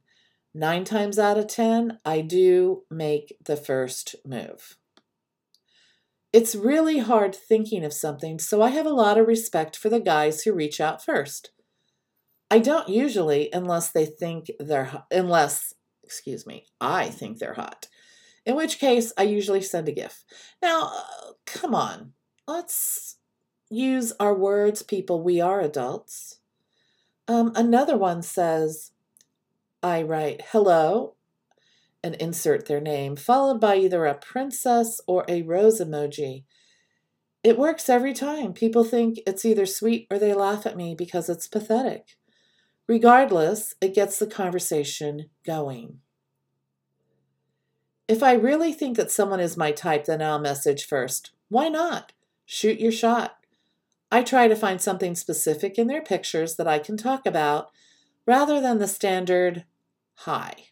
Nine 0.54 0.84
times 0.84 1.18
out 1.18 1.38
of 1.38 1.46
ten, 1.46 1.99
I 2.04 2.20
do 2.20 2.82
make 2.90 3.37
the 3.44 3.56
first 3.56 4.16
move. 4.25 4.76
It's 6.32 6.54
really 6.54 6.98
hard 6.98 7.34
thinking 7.34 7.84
of 7.84 7.92
something, 7.92 8.38
so 8.38 8.62
I 8.62 8.70
have 8.70 8.86
a 8.86 8.90
lot 8.90 9.18
of 9.18 9.26
respect 9.26 9.76
for 9.76 9.90
the 9.90 10.00
guys 10.00 10.42
who 10.42 10.52
reach 10.52 10.80
out 10.80 11.04
first. 11.04 11.50
I 12.50 12.58
don't 12.58 12.88
usually 12.88 13.50
unless 13.52 13.90
they 13.90 14.06
think 14.06 14.50
they're 14.58 15.04
unless, 15.10 15.74
excuse 16.02 16.46
me, 16.46 16.66
I 16.80 17.08
think 17.08 17.38
they're 17.38 17.54
hot. 17.54 17.88
In 18.44 18.56
which 18.56 18.78
case, 18.78 19.12
I 19.16 19.22
usually 19.24 19.62
send 19.62 19.88
a 19.88 19.92
GIF. 19.92 20.24
Now, 20.60 20.90
uh, 20.94 21.32
come 21.46 21.74
on. 21.74 22.12
Let's 22.46 23.16
use 23.70 24.12
our 24.18 24.34
words, 24.34 24.82
people. 24.82 25.22
We 25.22 25.40
are 25.40 25.60
adults. 25.60 26.40
Um, 27.28 27.52
another 27.54 27.96
one 27.96 28.22
says, 28.22 28.90
I 29.82 30.02
write 30.02 30.42
hello 30.50 31.14
and 32.02 32.14
insert 32.16 32.66
their 32.66 32.80
name, 32.80 33.16
followed 33.16 33.61
by 33.61 33.76
either 33.76 34.06
a 34.06 34.14
princess 34.14 35.00
or 35.06 35.25
a 35.28 35.42
rose 35.42 35.80
emoji. 35.80 36.44
It 37.44 37.59
works 37.59 37.88
every 37.88 38.14
time. 38.14 38.52
People 38.52 38.85
think 38.85 39.18
it's 39.26 39.44
either 39.44 39.66
sweet 39.66 40.06
or 40.11 40.18
they 40.18 40.35
laugh 40.35 40.66
at 40.66 40.76
me 40.76 40.94
because 40.94 41.28
it's 41.28 41.49
pathetic. 41.49 42.16
Regardless, 42.88 43.75
it 43.80 43.94
gets 43.94 44.18
the 44.18 44.26
conversation 44.26 45.30
going. 45.44 46.00
If 48.09 48.23
I 48.23 48.35
really 48.35 48.73
think 48.73 48.97
that 48.97 49.11
someone 49.11 49.40
is 49.40 49.56
my 49.56 49.73
type, 49.73 50.04
then 50.04 50.21
I'll 50.21 50.38
message 50.38 50.87
first. 50.87 51.30
Why 51.49 51.68
not? 51.68 52.12
Shoot 52.44 52.80
your 52.80 52.92
shot. 52.92 53.38
I 54.11 54.23
try 54.23 54.47
to 54.47 54.56
find 54.56 54.80
something 54.80 55.14
specific 55.14 55.78
in 55.78 55.87
their 55.87 56.02
pictures 56.02 56.56
that 56.56 56.68
I 56.68 56.78
can 56.78 56.97
talk 56.97 57.25
about 57.25 57.71
rather 58.26 58.61
than 58.61 58.78
the 58.78 58.88
standard 58.88 59.64
hi. 60.14 60.72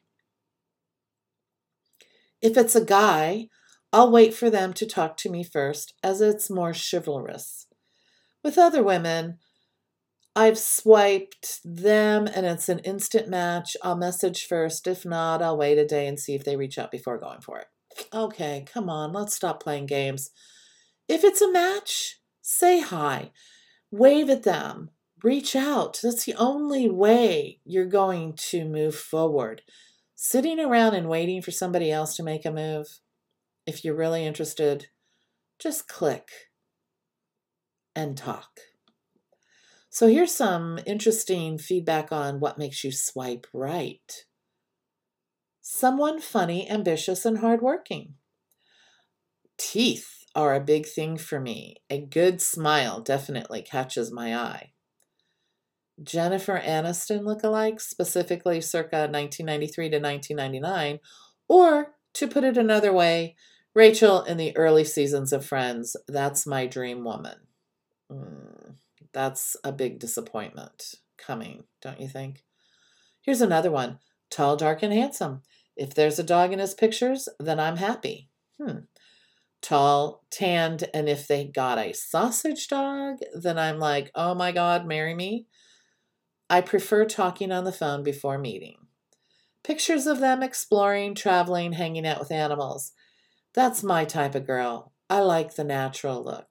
If 2.42 2.56
it's 2.56 2.74
a 2.74 2.84
guy, 2.84 3.48
I'll 3.92 4.10
wait 4.10 4.34
for 4.34 4.50
them 4.50 4.72
to 4.74 4.86
talk 4.86 5.16
to 5.18 5.30
me 5.30 5.42
first, 5.42 5.94
as 6.02 6.20
it's 6.20 6.50
more 6.50 6.72
chivalrous. 6.72 7.66
With 8.42 8.56
other 8.56 8.82
women, 8.82 9.38
I've 10.34 10.58
swiped 10.58 11.60
them 11.64 12.26
and 12.26 12.46
it's 12.46 12.68
an 12.68 12.78
instant 12.80 13.28
match. 13.28 13.76
I'll 13.82 13.96
message 13.96 14.46
first. 14.46 14.86
If 14.86 15.04
not, 15.04 15.42
I'll 15.42 15.56
wait 15.56 15.76
a 15.76 15.84
day 15.84 16.06
and 16.06 16.18
see 16.18 16.34
if 16.34 16.44
they 16.44 16.56
reach 16.56 16.78
out 16.78 16.90
before 16.90 17.18
going 17.18 17.40
for 17.40 17.58
it. 17.58 17.66
Okay, 18.14 18.64
come 18.72 18.88
on, 18.88 19.12
let's 19.12 19.34
stop 19.34 19.62
playing 19.62 19.86
games. 19.86 20.30
If 21.08 21.24
it's 21.24 21.42
a 21.42 21.50
match, 21.50 22.20
say 22.40 22.80
hi, 22.80 23.32
wave 23.90 24.30
at 24.30 24.44
them, 24.44 24.90
reach 25.22 25.56
out. 25.56 25.98
That's 26.02 26.24
the 26.24 26.36
only 26.36 26.88
way 26.88 27.58
you're 27.64 27.84
going 27.84 28.34
to 28.34 28.64
move 28.64 28.94
forward. 28.94 29.62
Sitting 30.22 30.60
around 30.60 30.92
and 30.92 31.08
waiting 31.08 31.40
for 31.40 31.50
somebody 31.50 31.90
else 31.90 32.14
to 32.14 32.22
make 32.22 32.44
a 32.44 32.50
move, 32.50 33.00
if 33.66 33.82
you're 33.82 33.96
really 33.96 34.26
interested, 34.26 34.88
just 35.58 35.88
click 35.88 36.28
and 37.96 38.18
talk. 38.18 38.60
So 39.88 40.08
here's 40.08 40.34
some 40.34 40.78
interesting 40.84 41.56
feedback 41.56 42.12
on 42.12 42.38
what 42.38 42.58
makes 42.58 42.84
you 42.84 42.92
swipe 42.92 43.46
right. 43.54 44.26
Someone 45.62 46.20
funny, 46.20 46.68
ambitious, 46.68 47.24
and 47.24 47.38
hardworking. 47.38 48.16
Teeth 49.56 50.26
are 50.34 50.54
a 50.54 50.60
big 50.60 50.86
thing 50.86 51.16
for 51.16 51.40
me. 51.40 51.76
A 51.88 51.98
good 51.98 52.42
smile 52.42 53.00
definitely 53.00 53.62
catches 53.62 54.12
my 54.12 54.36
eye. 54.36 54.72
Jennifer 56.02 56.58
Aniston 56.58 57.22
lookalikes, 57.22 57.82
specifically 57.82 58.60
circa 58.60 59.08
1993 59.08 59.90
to 59.90 59.98
1999, 59.98 61.00
or 61.48 61.94
to 62.14 62.28
put 62.28 62.44
it 62.44 62.56
another 62.56 62.92
way, 62.92 63.36
Rachel 63.74 64.22
in 64.22 64.36
the 64.36 64.56
early 64.56 64.84
seasons 64.84 65.32
of 65.32 65.44
Friends. 65.44 65.96
That's 66.08 66.46
my 66.46 66.66
dream 66.66 67.04
woman. 67.04 67.36
Mm, 68.10 68.74
that's 69.12 69.56
a 69.62 69.72
big 69.72 69.98
disappointment 69.98 70.94
coming, 71.16 71.64
don't 71.80 72.00
you 72.00 72.08
think? 72.08 72.44
Here's 73.20 73.40
another 73.40 73.70
one 73.70 73.98
tall, 74.30 74.56
dark, 74.56 74.82
and 74.82 74.92
handsome. 74.92 75.42
If 75.76 75.94
there's 75.94 76.18
a 76.18 76.24
dog 76.24 76.52
in 76.52 76.58
his 76.58 76.74
pictures, 76.74 77.28
then 77.38 77.60
I'm 77.60 77.76
happy. 77.76 78.28
Hmm 78.62 78.80
tall, 79.62 80.24
tanned, 80.30 80.88
and 80.94 81.08
if 81.08 81.28
they 81.28 81.44
got 81.44 81.78
a 81.78 81.92
sausage 81.92 82.68
dog, 82.68 83.18
then 83.34 83.58
I'm 83.58 83.78
like, 83.78 84.10
oh 84.14 84.34
my 84.34 84.52
God, 84.52 84.86
marry 84.86 85.14
me. 85.14 85.46
I 86.50 86.60
prefer 86.60 87.04
talking 87.04 87.52
on 87.52 87.62
the 87.62 87.70
phone 87.70 88.02
before 88.02 88.36
meeting. 88.36 88.88
Pictures 89.62 90.08
of 90.08 90.18
them 90.18 90.42
exploring, 90.42 91.14
traveling, 91.14 91.74
hanging 91.74 92.04
out 92.04 92.18
with 92.18 92.32
animals. 92.32 92.90
That's 93.54 93.84
my 93.84 94.04
type 94.04 94.34
of 94.34 94.48
girl. 94.48 94.92
I 95.08 95.20
like 95.20 95.54
the 95.54 95.62
natural 95.62 96.24
look. 96.24 96.48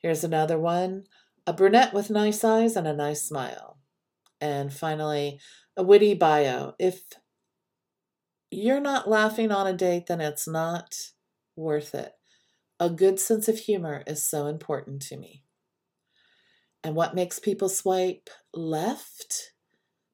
Here's 0.00 0.22
another 0.22 0.58
one 0.60 1.04
a 1.44 1.52
brunette 1.52 1.92
with 1.92 2.08
nice 2.08 2.44
eyes 2.44 2.76
and 2.76 2.86
a 2.86 2.94
nice 2.94 3.22
smile. 3.22 3.78
And 4.40 4.72
finally, 4.72 5.40
a 5.76 5.82
witty 5.82 6.14
bio. 6.14 6.74
If 6.78 7.00
you're 8.48 8.80
not 8.80 9.08
laughing 9.08 9.50
on 9.50 9.66
a 9.66 9.72
date, 9.72 10.06
then 10.06 10.20
it's 10.20 10.46
not 10.46 10.94
worth 11.56 11.96
it. 11.96 12.12
A 12.78 12.90
good 12.90 13.18
sense 13.18 13.48
of 13.48 13.58
humor 13.58 14.04
is 14.06 14.22
so 14.22 14.46
important 14.46 15.02
to 15.02 15.16
me. 15.16 15.42
And 16.84 16.94
what 16.94 17.14
makes 17.14 17.38
people 17.38 17.68
swipe 17.68 18.30
left? 18.54 19.52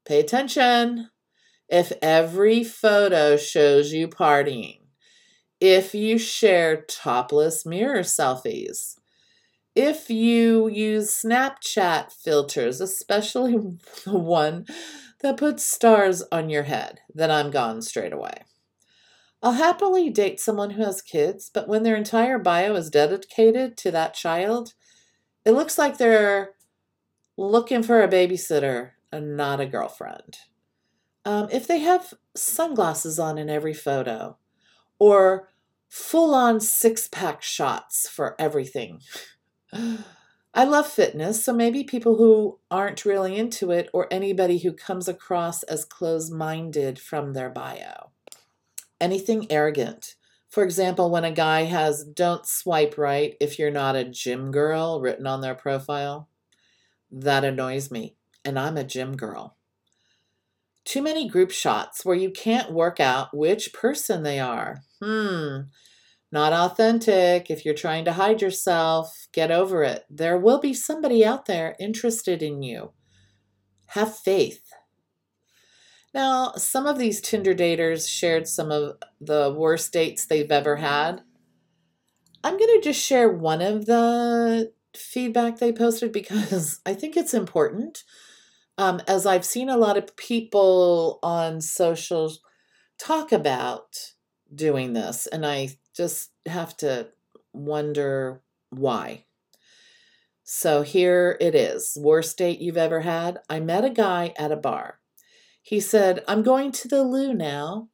Pay 0.05 0.21
attention. 0.21 1.11
If 1.69 1.93
every 2.03 2.65
photo 2.65 3.37
shows 3.37 3.93
you 3.93 4.09
partying, 4.09 4.81
if 5.61 5.95
you 5.95 6.19
share 6.19 6.83
topless 6.83 7.65
mirror 7.65 8.01
selfies, 8.01 8.97
if 9.75 10.09
you 10.09 10.69
use 10.69 11.23
Snapchat 11.23 12.13
filters, 12.13 12.81
especially 12.81 13.53
the 14.05 14.19
one 14.19 14.67
that 15.21 15.37
puts 15.37 15.65
stars 15.65 16.23
on 16.31 16.51
your 16.51 16.65
head, 16.65 17.01
then 17.13 17.31
I'm 17.31 17.51
gone 17.51 17.83
straight 17.83 18.13
away. 18.13 18.45
I'll 19.43 19.53
happily 19.53 20.11
date 20.11 20.41
someone 20.41 20.71
who 20.71 20.83
has 20.83 21.03
kids, 21.03 21.51
but 21.53 21.69
when 21.69 21.83
their 21.83 21.97
entire 21.97 22.39
bio 22.39 22.75
is 22.77 22.89
dedicated 22.89 23.77
to 23.79 23.91
that 23.91 24.15
child, 24.15 24.75
it 25.45 25.53
looks 25.53 25.79
like 25.79 25.99
they're 25.99 26.51
looking 27.37 27.83
for 27.83 28.03
a 28.03 28.09
babysitter 28.09 28.93
and 29.13 29.37
not 29.37 29.61
a 29.61 29.67
girlfriend. 29.67 30.39
Um, 31.25 31.49
if 31.51 31.67
they 31.67 31.79
have 31.79 32.15
sunglasses 32.37 33.19
on 33.19 33.39
in 33.39 33.49
every 33.49 33.75
photo, 33.75 34.37
or 34.99 35.49
full 35.89 36.35
on 36.35 36.61
six 36.61 37.09
pack 37.09 37.43
shots 37.43 38.09
for 38.09 38.35
everything. 38.39 39.01
I 40.57 40.65
love 40.65 40.87
fitness, 40.87 41.45
so 41.45 41.53
maybe 41.53 41.83
people 41.83 42.17
who 42.17 42.61
aren't 42.71 43.05
really 43.05 43.37
into 43.37 43.73
it 43.73 43.91
or 43.93 44.07
anybody 44.13 44.59
who 44.59 44.73
comes 44.73 45.09
across 45.09 45.65
as 45.65 45.85
closed 45.85 46.33
minded 46.33 46.99
from 46.99 47.33
their 47.33 47.51
bio 47.51 48.13
anything 49.05 49.47
arrogant. 49.51 50.15
For 50.55 50.63
example, 50.63 51.11
when 51.11 51.25
a 51.25 51.33
guy 51.33 51.65
has 51.65 52.05
don't 52.05 52.47
swipe 52.47 52.97
right 52.97 53.37
if 53.41 53.59
you're 53.59 53.73
not 53.73 53.97
a 53.97 54.05
gym 54.05 54.53
girl 54.53 55.01
written 55.01 55.27
on 55.27 55.41
their 55.41 55.57
profile, 55.57 56.29
that 57.11 57.43
annoys 57.43 57.91
me. 57.91 58.15
And 58.45 58.57
I'm 58.57 58.77
a 58.77 58.85
gym 58.85 59.17
girl. 59.17 59.57
Too 60.85 61.03
many 61.03 61.29
group 61.29 61.51
shots 61.51 62.05
where 62.05 62.15
you 62.15 62.31
can't 62.31 62.71
work 62.71 63.01
out 63.01 63.37
which 63.37 63.73
person 63.73 64.23
they 64.23 64.39
are. 64.39 64.85
Hmm, 65.03 65.63
not 66.31 66.53
authentic. 66.53 67.51
If 67.51 67.65
you're 67.65 67.75
trying 67.75 68.05
to 68.05 68.13
hide 68.13 68.41
yourself, 68.41 69.27
get 69.33 69.51
over 69.51 69.83
it. 69.83 70.05
There 70.09 70.39
will 70.39 70.61
be 70.61 70.73
somebody 70.73 71.25
out 71.25 71.47
there 71.47 71.75
interested 71.81 72.45
in 72.45 72.63
you. 72.63 72.93
Have 73.87 74.17
faith. 74.17 74.73
Now, 76.15 76.53
some 76.53 76.87
of 76.87 76.97
these 76.97 77.21
Tinder 77.21 77.55
daters 77.55 78.09
shared 78.09 78.47
some 78.47 78.71
of 78.71 78.99
the 79.21 79.53
worst 79.55 79.93
dates 79.93 80.25
they've 80.25 80.51
ever 80.51 80.77
had. 80.77 81.23
I'm 82.45 82.57
going 82.57 82.81
to 82.81 82.81
just 82.85 83.05
share 83.05 83.29
one 83.29 83.61
of 83.61 83.87
the 83.87 84.73
feedback 84.97 85.59
they 85.59 85.73
posted 85.73 86.13
because 86.13 86.81
I 86.87 86.95
think 86.95 87.17
it's 87.17 87.35
important. 87.35 88.05
Um, 88.79 89.01
as 89.09 89.27
I've 89.27 89.45
seen 89.45 89.69
a 89.69 89.77
lot 89.77 89.97
of 89.97 90.17
people 90.17 91.19
on 91.23 91.61
social 91.61 92.33
talk 92.99 93.33
about 93.33 94.13
doing 94.55 94.93
this, 94.93 95.27
and 95.27 95.45
I 95.45 95.71
just 95.97 96.31
have 96.47 96.77
to 96.79 97.09
wonder 97.53 98.41
why. 98.71 99.25
So 100.45 100.83
here 100.83 101.37
it 101.41 101.55
is 101.55 101.97
worst 102.01 102.37
date 102.39 102.61
you've 102.61 102.77
ever 102.77 103.01
had. 103.01 103.39
I 103.49 103.61
met 103.61 103.85
a 103.85 103.91
guy 103.91 104.35
at 104.37 104.53
a 104.53 104.57
bar. 104.57 105.01
He 105.65 105.81
said, 105.81 106.23
I'm 106.29 106.43
going 106.43 106.73
to 106.73 106.89
the 106.89 107.03
loo 107.03 107.33
now. 107.33 107.89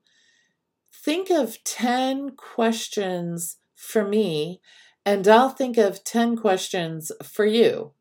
Think 0.92 1.30
of 1.30 1.62
10 1.62 2.30
questions 2.30 3.59
for 3.76 4.04
me, 4.04 4.61
and 5.06 5.26
I'll 5.28 5.50
think 5.50 5.78
of 5.78 6.02
10 6.02 6.37
questions 6.37 7.12
for 7.22 7.46
you. 7.46 7.92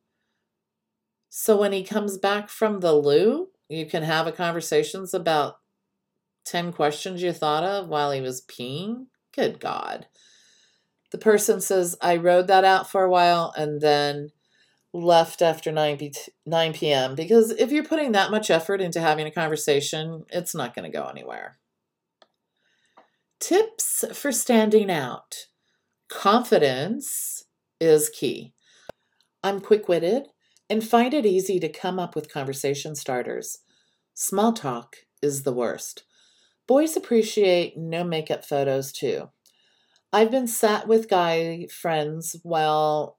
So 1.30 1.56
when 1.56 1.72
he 1.72 1.84
comes 1.84 2.18
back 2.18 2.50
from 2.50 2.80
the 2.80 2.94
loo, 2.94 3.50
you 3.70 3.86
can 3.86 4.02
have 4.02 4.26
a 4.26 4.32
conversations 4.32 5.14
about 5.14 5.60
10 6.46 6.74
questions 6.74 7.22
you 7.22 7.32
thought 7.32 7.64
of 7.64 7.88
while 7.88 8.12
he 8.12 8.22
was 8.22 8.42
peeing. 8.42 9.06
Good 9.36 9.60
God. 9.60 10.08
The 11.12 11.20
person 11.20 11.62
says, 11.62 11.96
I 12.02 12.16
rode 12.16 12.48
that 12.48 12.64
out 12.64 12.90
for 12.90 13.04
a 13.04 13.10
while 13.10 13.54
and 13.56 13.82
then 13.82 14.32
left 14.94 15.42
after 15.42 15.72
9, 15.72 15.98
p- 15.98 16.14
9 16.46 16.74
p.m. 16.74 17.16
because 17.16 17.52
if 17.52 17.72
you're 17.72 17.84
putting 17.84 18.12
that 18.14 18.32
much 18.32 18.50
effort 18.50 18.82
into 18.82 19.00
having 19.00 19.28
a 19.28 19.32
conversation, 19.32 20.26
it's 20.30 20.56
not 20.56 20.76
going 20.76 20.90
to 20.90 20.98
go 20.98 21.06
anywhere. 21.06 21.60
Tips 23.40 24.04
for 24.14 24.32
standing 24.32 24.92
out 24.92 25.48
confidence 26.10 27.46
is 27.80 28.10
key. 28.10 28.54
I'm 29.44 29.62
quick 29.62 29.88
witted 29.88 30.24
and 30.70 30.84
find 30.84 31.14
it 31.14 31.26
easy 31.26 31.60
to 31.60 31.70
come 31.70 32.00
up 32.00 32.16
with 32.16 32.34
conversation 32.34 32.96
starters. 32.96 33.60
Small 34.14 34.54
talk 34.54 34.98
is 35.22 35.44
the 35.44 35.54
worst. 35.54 36.04
Boys 36.68 36.98
appreciate 36.98 37.78
no 37.78 38.04
makeup 38.04 38.44
photos 38.44 38.92
too. 38.92 39.30
I've 40.12 40.32
been 40.32 40.48
sat 40.48 40.88
with 40.88 41.10
guy 41.10 41.68
friends 41.72 42.36
while 42.44 43.19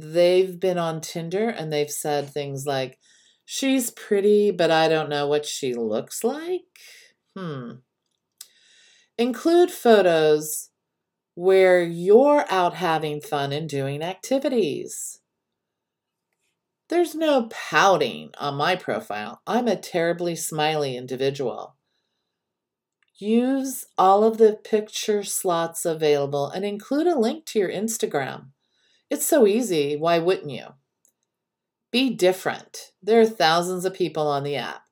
they've 0.00 0.58
been 0.58 0.78
on 0.78 1.00
Tinder 1.00 1.48
and 1.48 1.72
they've 1.72 1.90
said 1.90 2.30
things 2.30 2.66
like, 2.66 2.98
She's 3.44 3.90
pretty, 3.90 4.50
but 4.50 4.70
I 4.70 4.88
don't 4.88 5.08
know 5.08 5.26
what 5.26 5.46
she 5.46 5.72
looks 5.72 6.22
like. 6.22 6.66
Hmm. 7.34 7.76
Include 9.16 9.70
photos 9.70 10.68
where 11.34 11.82
you're 11.82 12.44
out 12.50 12.74
having 12.74 13.20
fun 13.20 13.52
and 13.52 13.68
doing 13.68 14.02
activities. 14.02 15.20
There's 16.88 17.14
no 17.14 17.48
pouting 17.50 18.32
on 18.38 18.56
my 18.56 18.76
profile. 18.76 19.40
I'm 19.46 19.68
a 19.68 19.76
terribly 19.76 20.36
smiley 20.36 20.96
individual. 20.96 21.76
Use 23.18 23.86
all 23.96 24.24
of 24.24 24.38
the 24.38 24.54
picture 24.62 25.22
slots 25.22 25.84
available 25.84 26.48
and 26.50 26.64
include 26.64 27.06
a 27.06 27.18
link 27.18 27.46
to 27.46 27.58
your 27.58 27.70
Instagram. 27.70 28.48
It's 29.10 29.26
so 29.26 29.46
easy, 29.46 29.96
why 29.96 30.18
wouldn't 30.18 30.50
you? 30.50 30.66
Be 31.90 32.14
different. 32.14 32.92
There 33.02 33.20
are 33.20 33.26
thousands 33.26 33.84
of 33.84 33.94
people 33.94 34.28
on 34.28 34.42
the 34.44 34.56
app. 34.56 34.82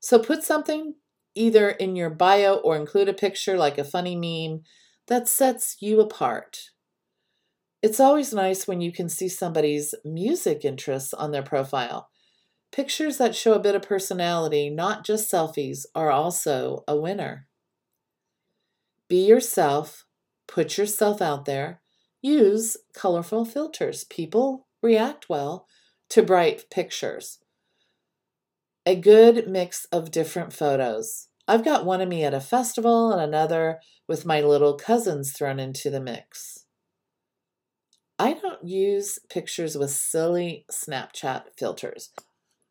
So 0.00 0.18
put 0.18 0.42
something 0.42 0.94
either 1.34 1.68
in 1.68 1.96
your 1.96 2.10
bio 2.10 2.54
or 2.54 2.76
include 2.76 3.08
a 3.08 3.14
picture 3.14 3.58
like 3.58 3.76
a 3.76 3.84
funny 3.84 4.16
meme 4.16 4.62
that 5.08 5.28
sets 5.28 5.76
you 5.80 6.00
apart. 6.00 6.70
It's 7.82 8.00
always 8.00 8.32
nice 8.32 8.66
when 8.66 8.80
you 8.80 8.90
can 8.90 9.08
see 9.08 9.28
somebody's 9.28 9.94
music 10.04 10.64
interests 10.64 11.12
on 11.12 11.30
their 11.30 11.42
profile. 11.42 12.08
Pictures 12.72 13.18
that 13.18 13.36
show 13.36 13.52
a 13.52 13.60
bit 13.60 13.74
of 13.74 13.82
personality, 13.82 14.70
not 14.70 15.04
just 15.04 15.30
selfies, 15.30 15.84
are 15.94 16.10
also 16.10 16.82
a 16.88 16.96
winner. 16.96 17.46
Be 19.08 19.24
yourself, 19.26 20.06
put 20.48 20.78
yourself 20.78 21.22
out 21.22 21.44
there, 21.44 21.80
use 22.22 22.76
colorful 22.94 23.44
filters. 23.44 24.04
People 24.04 24.66
react 24.82 25.28
well 25.28 25.66
to 26.10 26.22
bright 26.22 26.64
pictures. 26.70 27.38
A 28.84 28.94
good 28.94 29.48
mix 29.48 29.86
of 29.86 30.10
different 30.10 30.52
photos. 30.52 31.28
I've 31.48 31.64
got 31.64 31.84
one 31.84 32.00
of 32.00 32.08
me 32.08 32.24
at 32.24 32.34
a 32.34 32.40
festival 32.40 33.12
and 33.12 33.20
another 33.20 33.80
with 34.08 34.26
my 34.26 34.40
little 34.40 34.74
cousins 34.74 35.32
thrown 35.32 35.58
into 35.58 35.90
the 35.90 36.00
mix. 36.00 36.66
I 38.18 38.32
don't 38.32 38.64
use 38.64 39.18
pictures 39.28 39.76
with 39.76 39.90
silly 39.90 40.64
Snapchat 40.70 41.58
filters, 41.58 42.10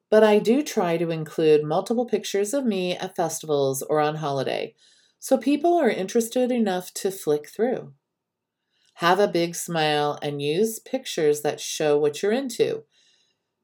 but 0.09 0.23
I 0.23 0.39
do 0.39 0.63
try 0.63 0.97
to 0.97 1.11
include 1.11 1.63
multiple 1.63 2.05
pictures 2.05 2.53
of 2.53 2.65
me 2.65 2.97
at 2.97 3.15
festivals 3.15 3.81
or 3.83 3.99
on 3.99 4.15
holiday 4.15 4.73
so 5.19 5.37
people 5.37 5.75
are 5.75 5.89
interested 5.89 6.51
enough 6.51 6.93
to 6.93 7.09
flick 7.09 7.49
through. 7.49 7.93
Have 8.95 9.19
a 9.19 9.27
big 9.27 9.55
smile 9.55 10.17
and 10.21 10.41
use 10.41 10.79
pictures 10.79 11.41
that 11.41 11.59
show 11.59 11.97
what 11.99 12.21
you're 12.21 12.31
into 12.31 12.83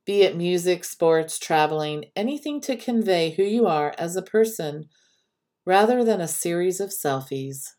be 0.06 0.24
it 0.24 0.36
music, 0.38 0.84
sports, 0.84 1.40
traveling, 1.40 2.06
anything 2.16 2.62
to 2.62 2.76
convey 2.78 3.32
who 3.32 3.44
you 3.44 3.68
are 3.68 3.94
as 3.98 4.16
a 4.16 4.22
person 4.22 4.90
rather 5.66 6.04
than 6.04 6.22
a 6.22 6.28
series 6.28 6.80
of 6.80 6.90
selfies. 6.92 7.70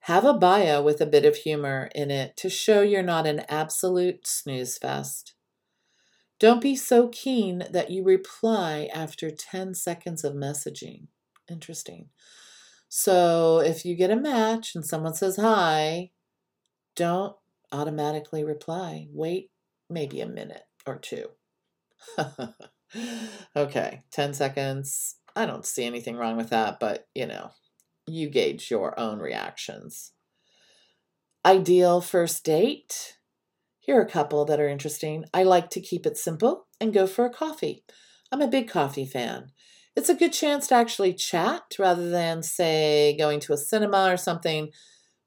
Have 0.00 0.24
a 0.24 0.34
bio 0.34 0.82
with 0.82 1.00
a 1.00 1.06
bit 1.06 1.24
of 1.24 1.36
humor 1.36 1.88
in 1.94 2.10
it 2.10 2.36
to 2.38 2.50
show 2.50 2.80
you're 2.82 3.00
not 3.00 3.28
an 3.28 3.40
absolute 3.48 4.26
snooze 4.26 4.76
fest. 4.76 5.34
Don't 6.40 6.60
be 6.60 6.74
so 6.74 7.08
keen 7.08 7.64
that 7.70 7.90
you 7.90 8.02
reply 8.02 8.88
after 8.92 9.30
10 9.30 9.74
seconds 9.74 10.24
of 10.24 10.34
messaging. 10.34 11.08
Interesting. 11.48 12.10
So 12.88 13.60
if 13.60 13.84
you 13.84 13.94
get 13.94 14.10
a 14.10 14.16
match 14.16 14.74
and 14.74 14.84
someone 14.84 15.14
says 15.14 15.36
hi, 15.36 16.10
don't 16.96 17.36
automatically 17.70 18.44
reply. 18.44 19.08
Wait 19.12 19.50
maybe 19.90 20.20
a 20.20 20.26
minute 20.26 20.64
or 20.86 20.98
two. 20.98 21.26
okay, 23.56 24.02
10 24.10 24.34
seconds. 24.34 25.16
I 25.36 25.46
don't 25.46 25.66
see 25.66 25.84
anything 25.84 26.16
wrong 26.16 26.36
with 26.36 26.50
that, 26.50 26.80
but 26.80 27.06
you 27.14 27.26
know, 27.26 27.50
you 28.06 28.28
gauge 28.28 28.70
your 28.70 28.98
own 28.98 29.18
reactions. 29.18 30.12
Ideal 31.44 32.00
first 32.00 32.44
date. 32.44 33.18
Here 33.78 33.98
are 33.98 34.04
a 34.04 34.10
couple 34.10 34.44
that 34.46 34.60
are 34.60 34.68
interesting. 34.68 35.24
I 35.32 35.44
like 35.44 35.70
to 35.70 35.80
keep 35.80 36.04
it 36.06 36.18
simple 36.18 36.66
and 36.80 36.92
go 36.92 37.06
for 37.06 37.24
a 37.24 37.30
coffee. 37.32 37.84
I'm 38.30 38.42
a 38.42 38.48
big 38.48 38.68
coffee 38.68 39.06
fan. 39.06 39.52
It's 39.98 40.08
a 40.08 40.14
good 40.14 40.32
chance 40.32 40.68
to 40.68 40.76
actually 40.76 41.12
chat 41.12 41.74
rather 41.76 42.08
than, 42.08 42.44
say, 42.44 43.16
going 43.18 43.40
to 43.40 43.52
a 43.52 43.56
cinema 43.56 44.12
or 44.12 44.16
something 44.16 44.70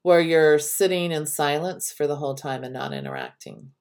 where 0.00 0.22
you're 0.22 0.58
sitting 0.58 1.12
in 1.12 1.26
silence 1.26 1.92
for 1.92 2.06
the 2.06 2.16
whole 2.16 2.34
time 2.34 2.64
and 2.64 2.72
not 2.72 2.94
interacting. 2.94 3.72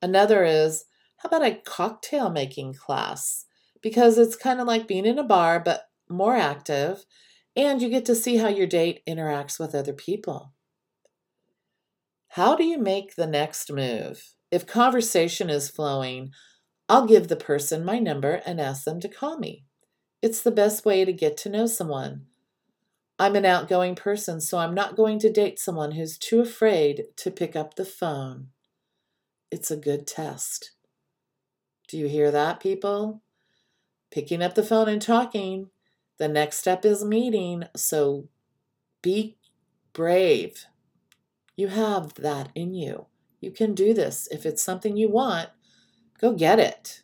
Another 0.00 0.44
is 0.44 0.86
how 1.18 1.26
about 1.26 1.44
a 1.44 1.60
cocktail 1.62 2.30
making 2.30 2.72
class? 2.72 3.44
Because 3.82 4.16
it's 4.16 4.34
kind 4.34 4.62
of 4.62 4.66
like 4.66 4.88
being 4.88 5.04
in 5.04 5.18
a 5.18 5.22
bar, 5.22 5.60
but 5.60 5.82
more 6.08 6.36
active, 6.36 7.04
and 7.54 7.82
you 7.82 7.90
get 7.90 8.06
to 8.06 8.14
see 8.14 8.38
how 8.38 8.48
your 8.48 8.66
date 8.66 9.02
interacts 9.06 9.60
with 9.60 9.74
other 9.74 9.92
people. 9.92 10.54
How 12.28 12.56
do 12.56 12.64
you 12.64 12.78
make 12.78 13.14
the 13.14 13.26
next 13.26 13.70
move? 13.70 14.32
If 14.50 14.66
conversation 14.66 15.50
is 15.50 15.68
flowing, 15.68 16.30
I'll 16.88 17.06
give 17.06 17.28
the 17.28 17.36
person 17.36 17.84
my 17.84 17.98
number 17.98 18.40
and 18.46 18.58
ask 18.58 18.84
them 18.84 19.00
to 19.00 19.08
call 19.10 19.38
me. 19.38 19.66
It's 20.20 20.40
the 20.40 20.50
best 20.50 20.84
way 20.84 21.04
to 21.04 21.12
get 21.12 21.36
to 21.38 21.48
know 21.48 21.66
someone. 21.66 22.26
I'm 23.20 23.36
an 23.36 23.44
outgoing 23.44 23.94
person, 23.94 24.40
so 24.40 24.58
I'm 24.58 24.74
not 24.74 24.96
going 24.96 25.18
to 25.20 25.32
date 25.32 25.58
someone 25.58 25.92
who's 25.92 26.18
too 26.18 26.40
afraid 26.40 27.04
to 27.16 27.30
pick 27.30 27.56
up 27.56 27.74
the 27.74 27.84
phone. 27.84 28.48
It's 29.50 29.70
a 29.70 29.76
good 29.76 30.06
test. 30.06 30.72
Do 31.88 31.96
you 31.96 32.06
hear 32.06 32.30
that, 32.30 32.60
people? 32.60 33.22
Picking 34.10 34.42
up 34.42 34.54
the 34.54 34.62
phone 34.62 34.88
and 34.88 35.00
talking. 35.00 35.70
The 36.18 36.28
next 36.28 36.58
step 36.58 36.84
is 36.84 37.04
meeting. 37.04 37.64
So 37.76 38.28
be 39.02 39.36
brave. 39.92 40.66
You 41.56 41.68
have 41.68 42.14
that 42.14 42.50
in 42.54 42.74
you. 42.74 43.06
You 43.40 43.50
can 43.50 43.74
do 43.74 43.94
this. 43.94 44.28
If 44.30 44.44
it's 44.44 44.62
something 44.62 44.96
you 44.96 45.08
want, 45.08 45.48
go 46.20 46.32
get 46.32 46.58
it. 46.58 47.02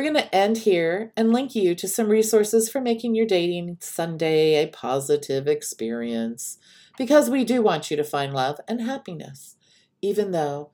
We're 0.00 0.12
going 0.12 0.24
to 0.24 0.34
end 0.34 0.56
here 0.56 1.12
and 1.14 1.30
link 1.30 1.54
you 1.54 1.74
to 1.74 1.86
some 1.86 2.08
resources 2.08 2.70
for 2.70 2.80
making 2.80 3.14
your 3.14 3.26
dating 3.26 3.76
Sunday 3.80 4.54
a 4.54 4.68
positive 4.68 5.46
experience 5.46 6.56
because 6.96 7.28
we 7.28 7.44
do 7.44 7.60
want 7.60 7.90
you 7.90 7.98
to 7.98 8.02
find 8.02 8.32
love 8.32 8.58
and 8.66 8.80
happiness, 8.80 9.56
even 10.00 10.30
though 10.30 10.70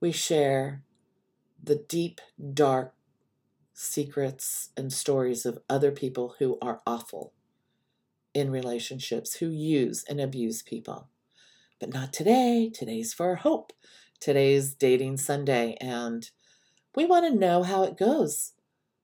we 0.00 0.10
share 0.10 0.82
the 1.62 1.84
deep, 1.86 2.22
dark 2.54 2.94
secrets 3.74 4.70
and 4.74 4.90
stories 4.90 5.44
of 5.44 5.58
other 5.68 5.92
people 5.92 6.36
who 6.38 6.56
are 6.62 6.80
awful 6.86 7.34
in 8.32 8.50
relationships, 8.50 9.34
who 9.34 9.50
use 9.50 10.02
and 10.08 10.18
abuse 10.18 10.62
people. 10.62 11.10
But 11.78 11.92
not 11.92 12.10
today. 12.10 12.70
Today's 12.72 13.12
for 13.12 13.34
hope. 13.34 13.74
Today's 14.18 14.72
Dating 14.72 15.18
Sunday, 15.18 15.76
and 15.78 16.30
we 16.96 17.04
want 17.04 17.26
to 17.26 17.38
know 17.38 17.62
how 17.62 17.84
it 17.84 17.98
goes. 17.98 18.54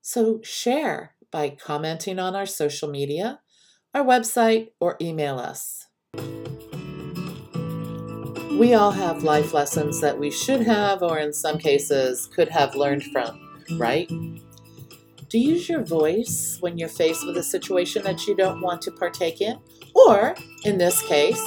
So 0.00 0.40
share 0.42 1.14
by 1.30 1.50
commenting 1.50 2.18
on 2.18 2.34
our 2.34 2.46
social 2.46 2.88
media, 2.88 3.40
our 3.94 4.02
website, 4.02 4.70
or 4.80 4.96
email 5.00 5.38
us. 5.38 5.86
We 8.58 8.74
all 8.74 8.92
have 8.92 9.22
life 9.22 9.52
lessons 9.52 10.00
that 10.00 10.18
we 10.18 10.30
should 10.30 10.62
have, 10.62 11.02
or 11.02 11.18
in 11.18 11.32
some 11.32 11.58
cases, 11.58 12.28
could 12.34 12.48
have 12.48 12.74
learned 12.74 13.04
from, 13.04 13.62
right? 13.78 14.08
Do 15.28 15.38
you 15.38 15.54
use 15.54 15.68
your 15.68 15.82
voice 15.82 16.58
when 16.60 16.78
you're 16.78 16.88
faced 16.88 17.26
with 17.26 17.36
a 17.36 17.42
situation 17.42 18.02
that 18.04 18.26
you 18.26 18.36
don't 18.36 18.60
want 18.60 18.82
to 18.82 18.90
partake 18.90 19.40
in? 19.40 19.58
Or, 19.94 20.34
in 20.64 20.78
this 20.78 21.02
case, 21.02 21.42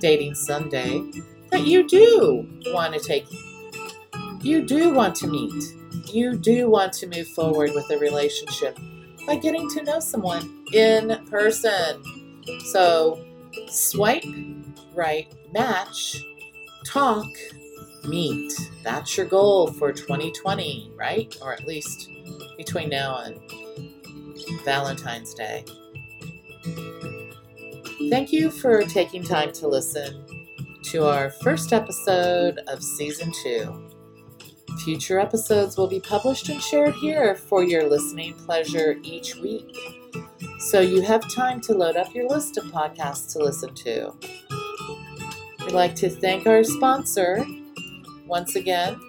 Dating 0.00 0.34
Sunday, 0.34 1.02
that 1.50 1.66
you 1.66 1.86
do 1.86 2.48
want 2.66 2.94
to 2.94 3.00
take, 3.00 3.26
you 4.42 4.64
do 4.64 4.92
want 4.92 5.14
to 5.16 5.26
meet, 5.26 5.52
you 6.12 6.36
do 6.36 6.68
want 6.70 6.92
to 6.94 7.06
move 7.06 7.28
forward 7.28 7.70
with 7.74 7.90
a 7.90 7.98
relationship 7.98 8.78
by 9.26 9.36
getting 9.36 9.68
to 9.70 9.82
know 9.82 10.00
someone 10.00 10.64
in 10.72 11.24
person. 11.28 12.02
So, 12.66 13.24
swipe 13.68 14.24
right, 14.96 15.32
match, 15.52 16.24
talk, 16.84 17.28
meet. 18.04 18.52
That's 18.82 19.16
your 19.16 19.26
goal 19.26 19.68
for 19.72 19.92
2020, 19.92 20.92
right? 20.96 21.36
Or 21.42 21.52
at 21.52 21.66
least 21.66 22.10
between 22.56 22.88
now 22.88 23.18
and 23.18 23.38
Valentine's 24.64 25.34
Day. 25.34 25.64
Thank 28.10 28.32
you 28.32 28.50
for 28.50 28.82
taking 28.82 29.22
time 29.22 29.52
to 29.52 29.68
listen 29.68 30.24
to 30.84 31.06
our 31.06 31.30
first 31.30 31.72
episode 31.72 32.58
of 32.68 32.82
season 32.82 33.32
two. 33.42 33.90
Future 34.84 35.18
episodes 35.18 35.76
will 35.76 35.88
be 35.88 36.00
published 36.00 36.48
and 36.48 36.60
shared 36.60 36.94
here 36.94 37.34
for 37.34 37.64
your 37.64 37.88
listening 37.88 38.34
pleasure 38.34 38.96
each 39.02 39.34
week. 39.36 39.76
So 40.58 40.80
you 40.80 41.02
have 41.02 41.22
time 41.34 41.60
to 41.62 41.72
load 41.72 41.96
up 41.96 42.14
your 42.14 42.28
list 42.28 42.56
of 42.56 42.64
podcasts 42.64 43.32
to 43.32 43.38
listen 43.38 43.74
to. 43.74 44.12
We'd 45.60 45.72
like 45.72 45.94
to 45.96 46.10
thank 46.10 46.46
our 46.46 46.62
sponsor 46.62 47.44
once 48.26 48.54
again, 48.54 49.00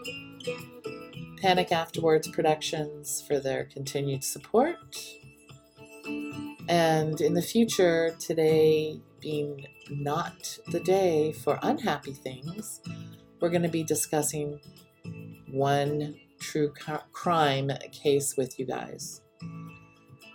Panic 1.41 1.71
Afterwards 1.71 2.27
Productions, 2.27 3.23
for 3.27 3.39
their 3.39 3.65
continued 3.65 4.23
support. 4.23 4.77
And 6.69 7.21
in 7.21 7.33
the 7.33 7.41
future, 7.41 8.15
today 8.19 9.01
being 9.19 9.67
not 9.89 10.57
the 10.67 10.79
day 10.79 11.33
for 11.33 11.59
unhappy 11.61 12.13
things, 12.13 12.81
we're 13.39 13.49
going 13.49 13.63
to 13.63 13.69
be 13.69 13.83
discussing 13.83 14.59
one 15.51 16.15
true 16.39 16.71
crime 17.11 17.71
case 17.91 18.37
with 18.37 18.59
you 18.59 18.65
guys. 18.65 19.21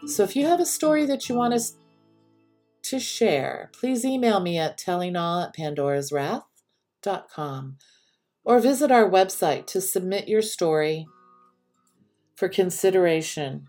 So 0.07 0.25
if 0.25 0.35
you 0.35 0.47
have 0.47 0.61
a 0.61 0.67
story 0.67 1.07
that 1.07 1.29
you 1.29 1.37
want 1.37 1.55
us 1.55 1.77
to 2.85 2.99
share, 2.99 3.71
please 3.73 4.05
email 4.05 4.41
me 4.41 4.59
at 4.59 4.79
tellingall 4.79 5.47
at 5.47 5.57
pandoraswrath.com 5.57 7.77
or 8.45 8.59
visit 8.59 8.91
our 8.91 9.09
website 9.09 9.67
to 9.67 9.81
submit 9.81 10.29
your 10.29 10.43
story 10.43 11.07
for 12.35 12.49
consideration. 12.49 13.69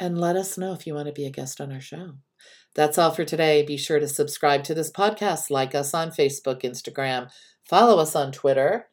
And 0.00 0.18
let 0.18 0.36
us 0.36 0.56
know 0.56 0.72
if 0.72 0.86
you 0.86 0.94
want 0.94 1.08
to 1.08 1.12
be 1.12 1.26
a 1.26 1.30
guest 1.30 1.60
on 1.60 1.70
our 1.70 1.80
show. 1.80 2.14
That's 2.74 2.96
all 2.96 3.10
for 3.10 3.24
today. 3.24 3.62
Be 3.62 3.76
sure 3.76 4.00
to 4.00 4.08
subscribe 4.08 4.64
to 4.64 4.74
this 4.74 4.90
podcast, 4.90 5.50
like 5.50 5.74
us 5.74 5.92
on 5.92 6.10
Facebook, 6.10 6.62
Instagram, 6.62 7.30
follow 7.64 7.98
us 7.98 8.14
on 8.14 8.30
Twitter. 8.32 8.88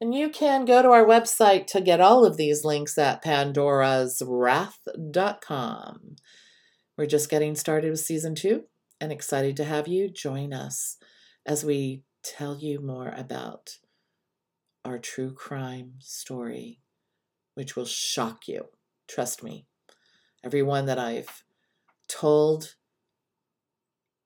And 0.00 0.14
you 0.14 0.30
can 0.30 0.64
go 0.64 0.80
to 0.82 0.88
our 0.88 1.04
website 1.04 1.66
to 1.68 1.80
get 1.80 2.00
all 2.00 2.24
of 2.24 2.38
these 2.38 2.64
links 2.64 2.96
at 2.96 3.22
pandoraswrath.com. 3.22 6.16
We're 6.96 7.06
just 7.06 7.30
getting 7.30 7.54
started 7.54 7.90
with 7.90 8.00
season 8.00 8.34
two 8.34 8.64
and 9.00 9.12
excited 9.12 9.56
to 9.56 9.64
have 9.64 9.88
you 9.88 10.10
join 10.10 10.52
us 10.52 10.96
as 11.44 11.64
we 11.64 12.02
tell 12.22 12.58
you 12.58 12.80
more 12.80 13.12
about 13.16 13.78
our 14.84 14.98
true 14.98 15.32
crime 15.32 15.94
story, 15.98 16.80
which 17.54 17.76
will 17.76 17.86
shock 17.86 18.48
you. 18.48 18.66
Trust 19.08 19.42
me. 19.42 19.66
Everyone 20.42 20.86
that 20.86 20.98
I've 20.98 21.44
told 22.08 22.76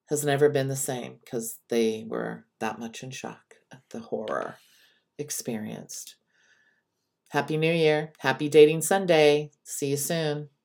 has 0.08 0.24
never 0.24 0.48
been 0.48 0.68
the 0.68 0.76
same 0.76 1.16
because 1.24 1.58
they 1.68 2.04
were 2.06 2.44
that 2.60 2.78
much 2.78 3.02
in 3.02 3.10
shock 3.10 3.43
the 3.90 4.00
horror 4.00 4.56
experienced. 5.18 6.16
Happy 7.30 7.56
New 7.56 7.72
Year. 7.72 8.12
Happy 8.18 8.48
Dating 8.48 8.80
Sunday. 8.80 9.50
See 9.64 9.88
you 9.88 9.96
soon. 9.96 10.48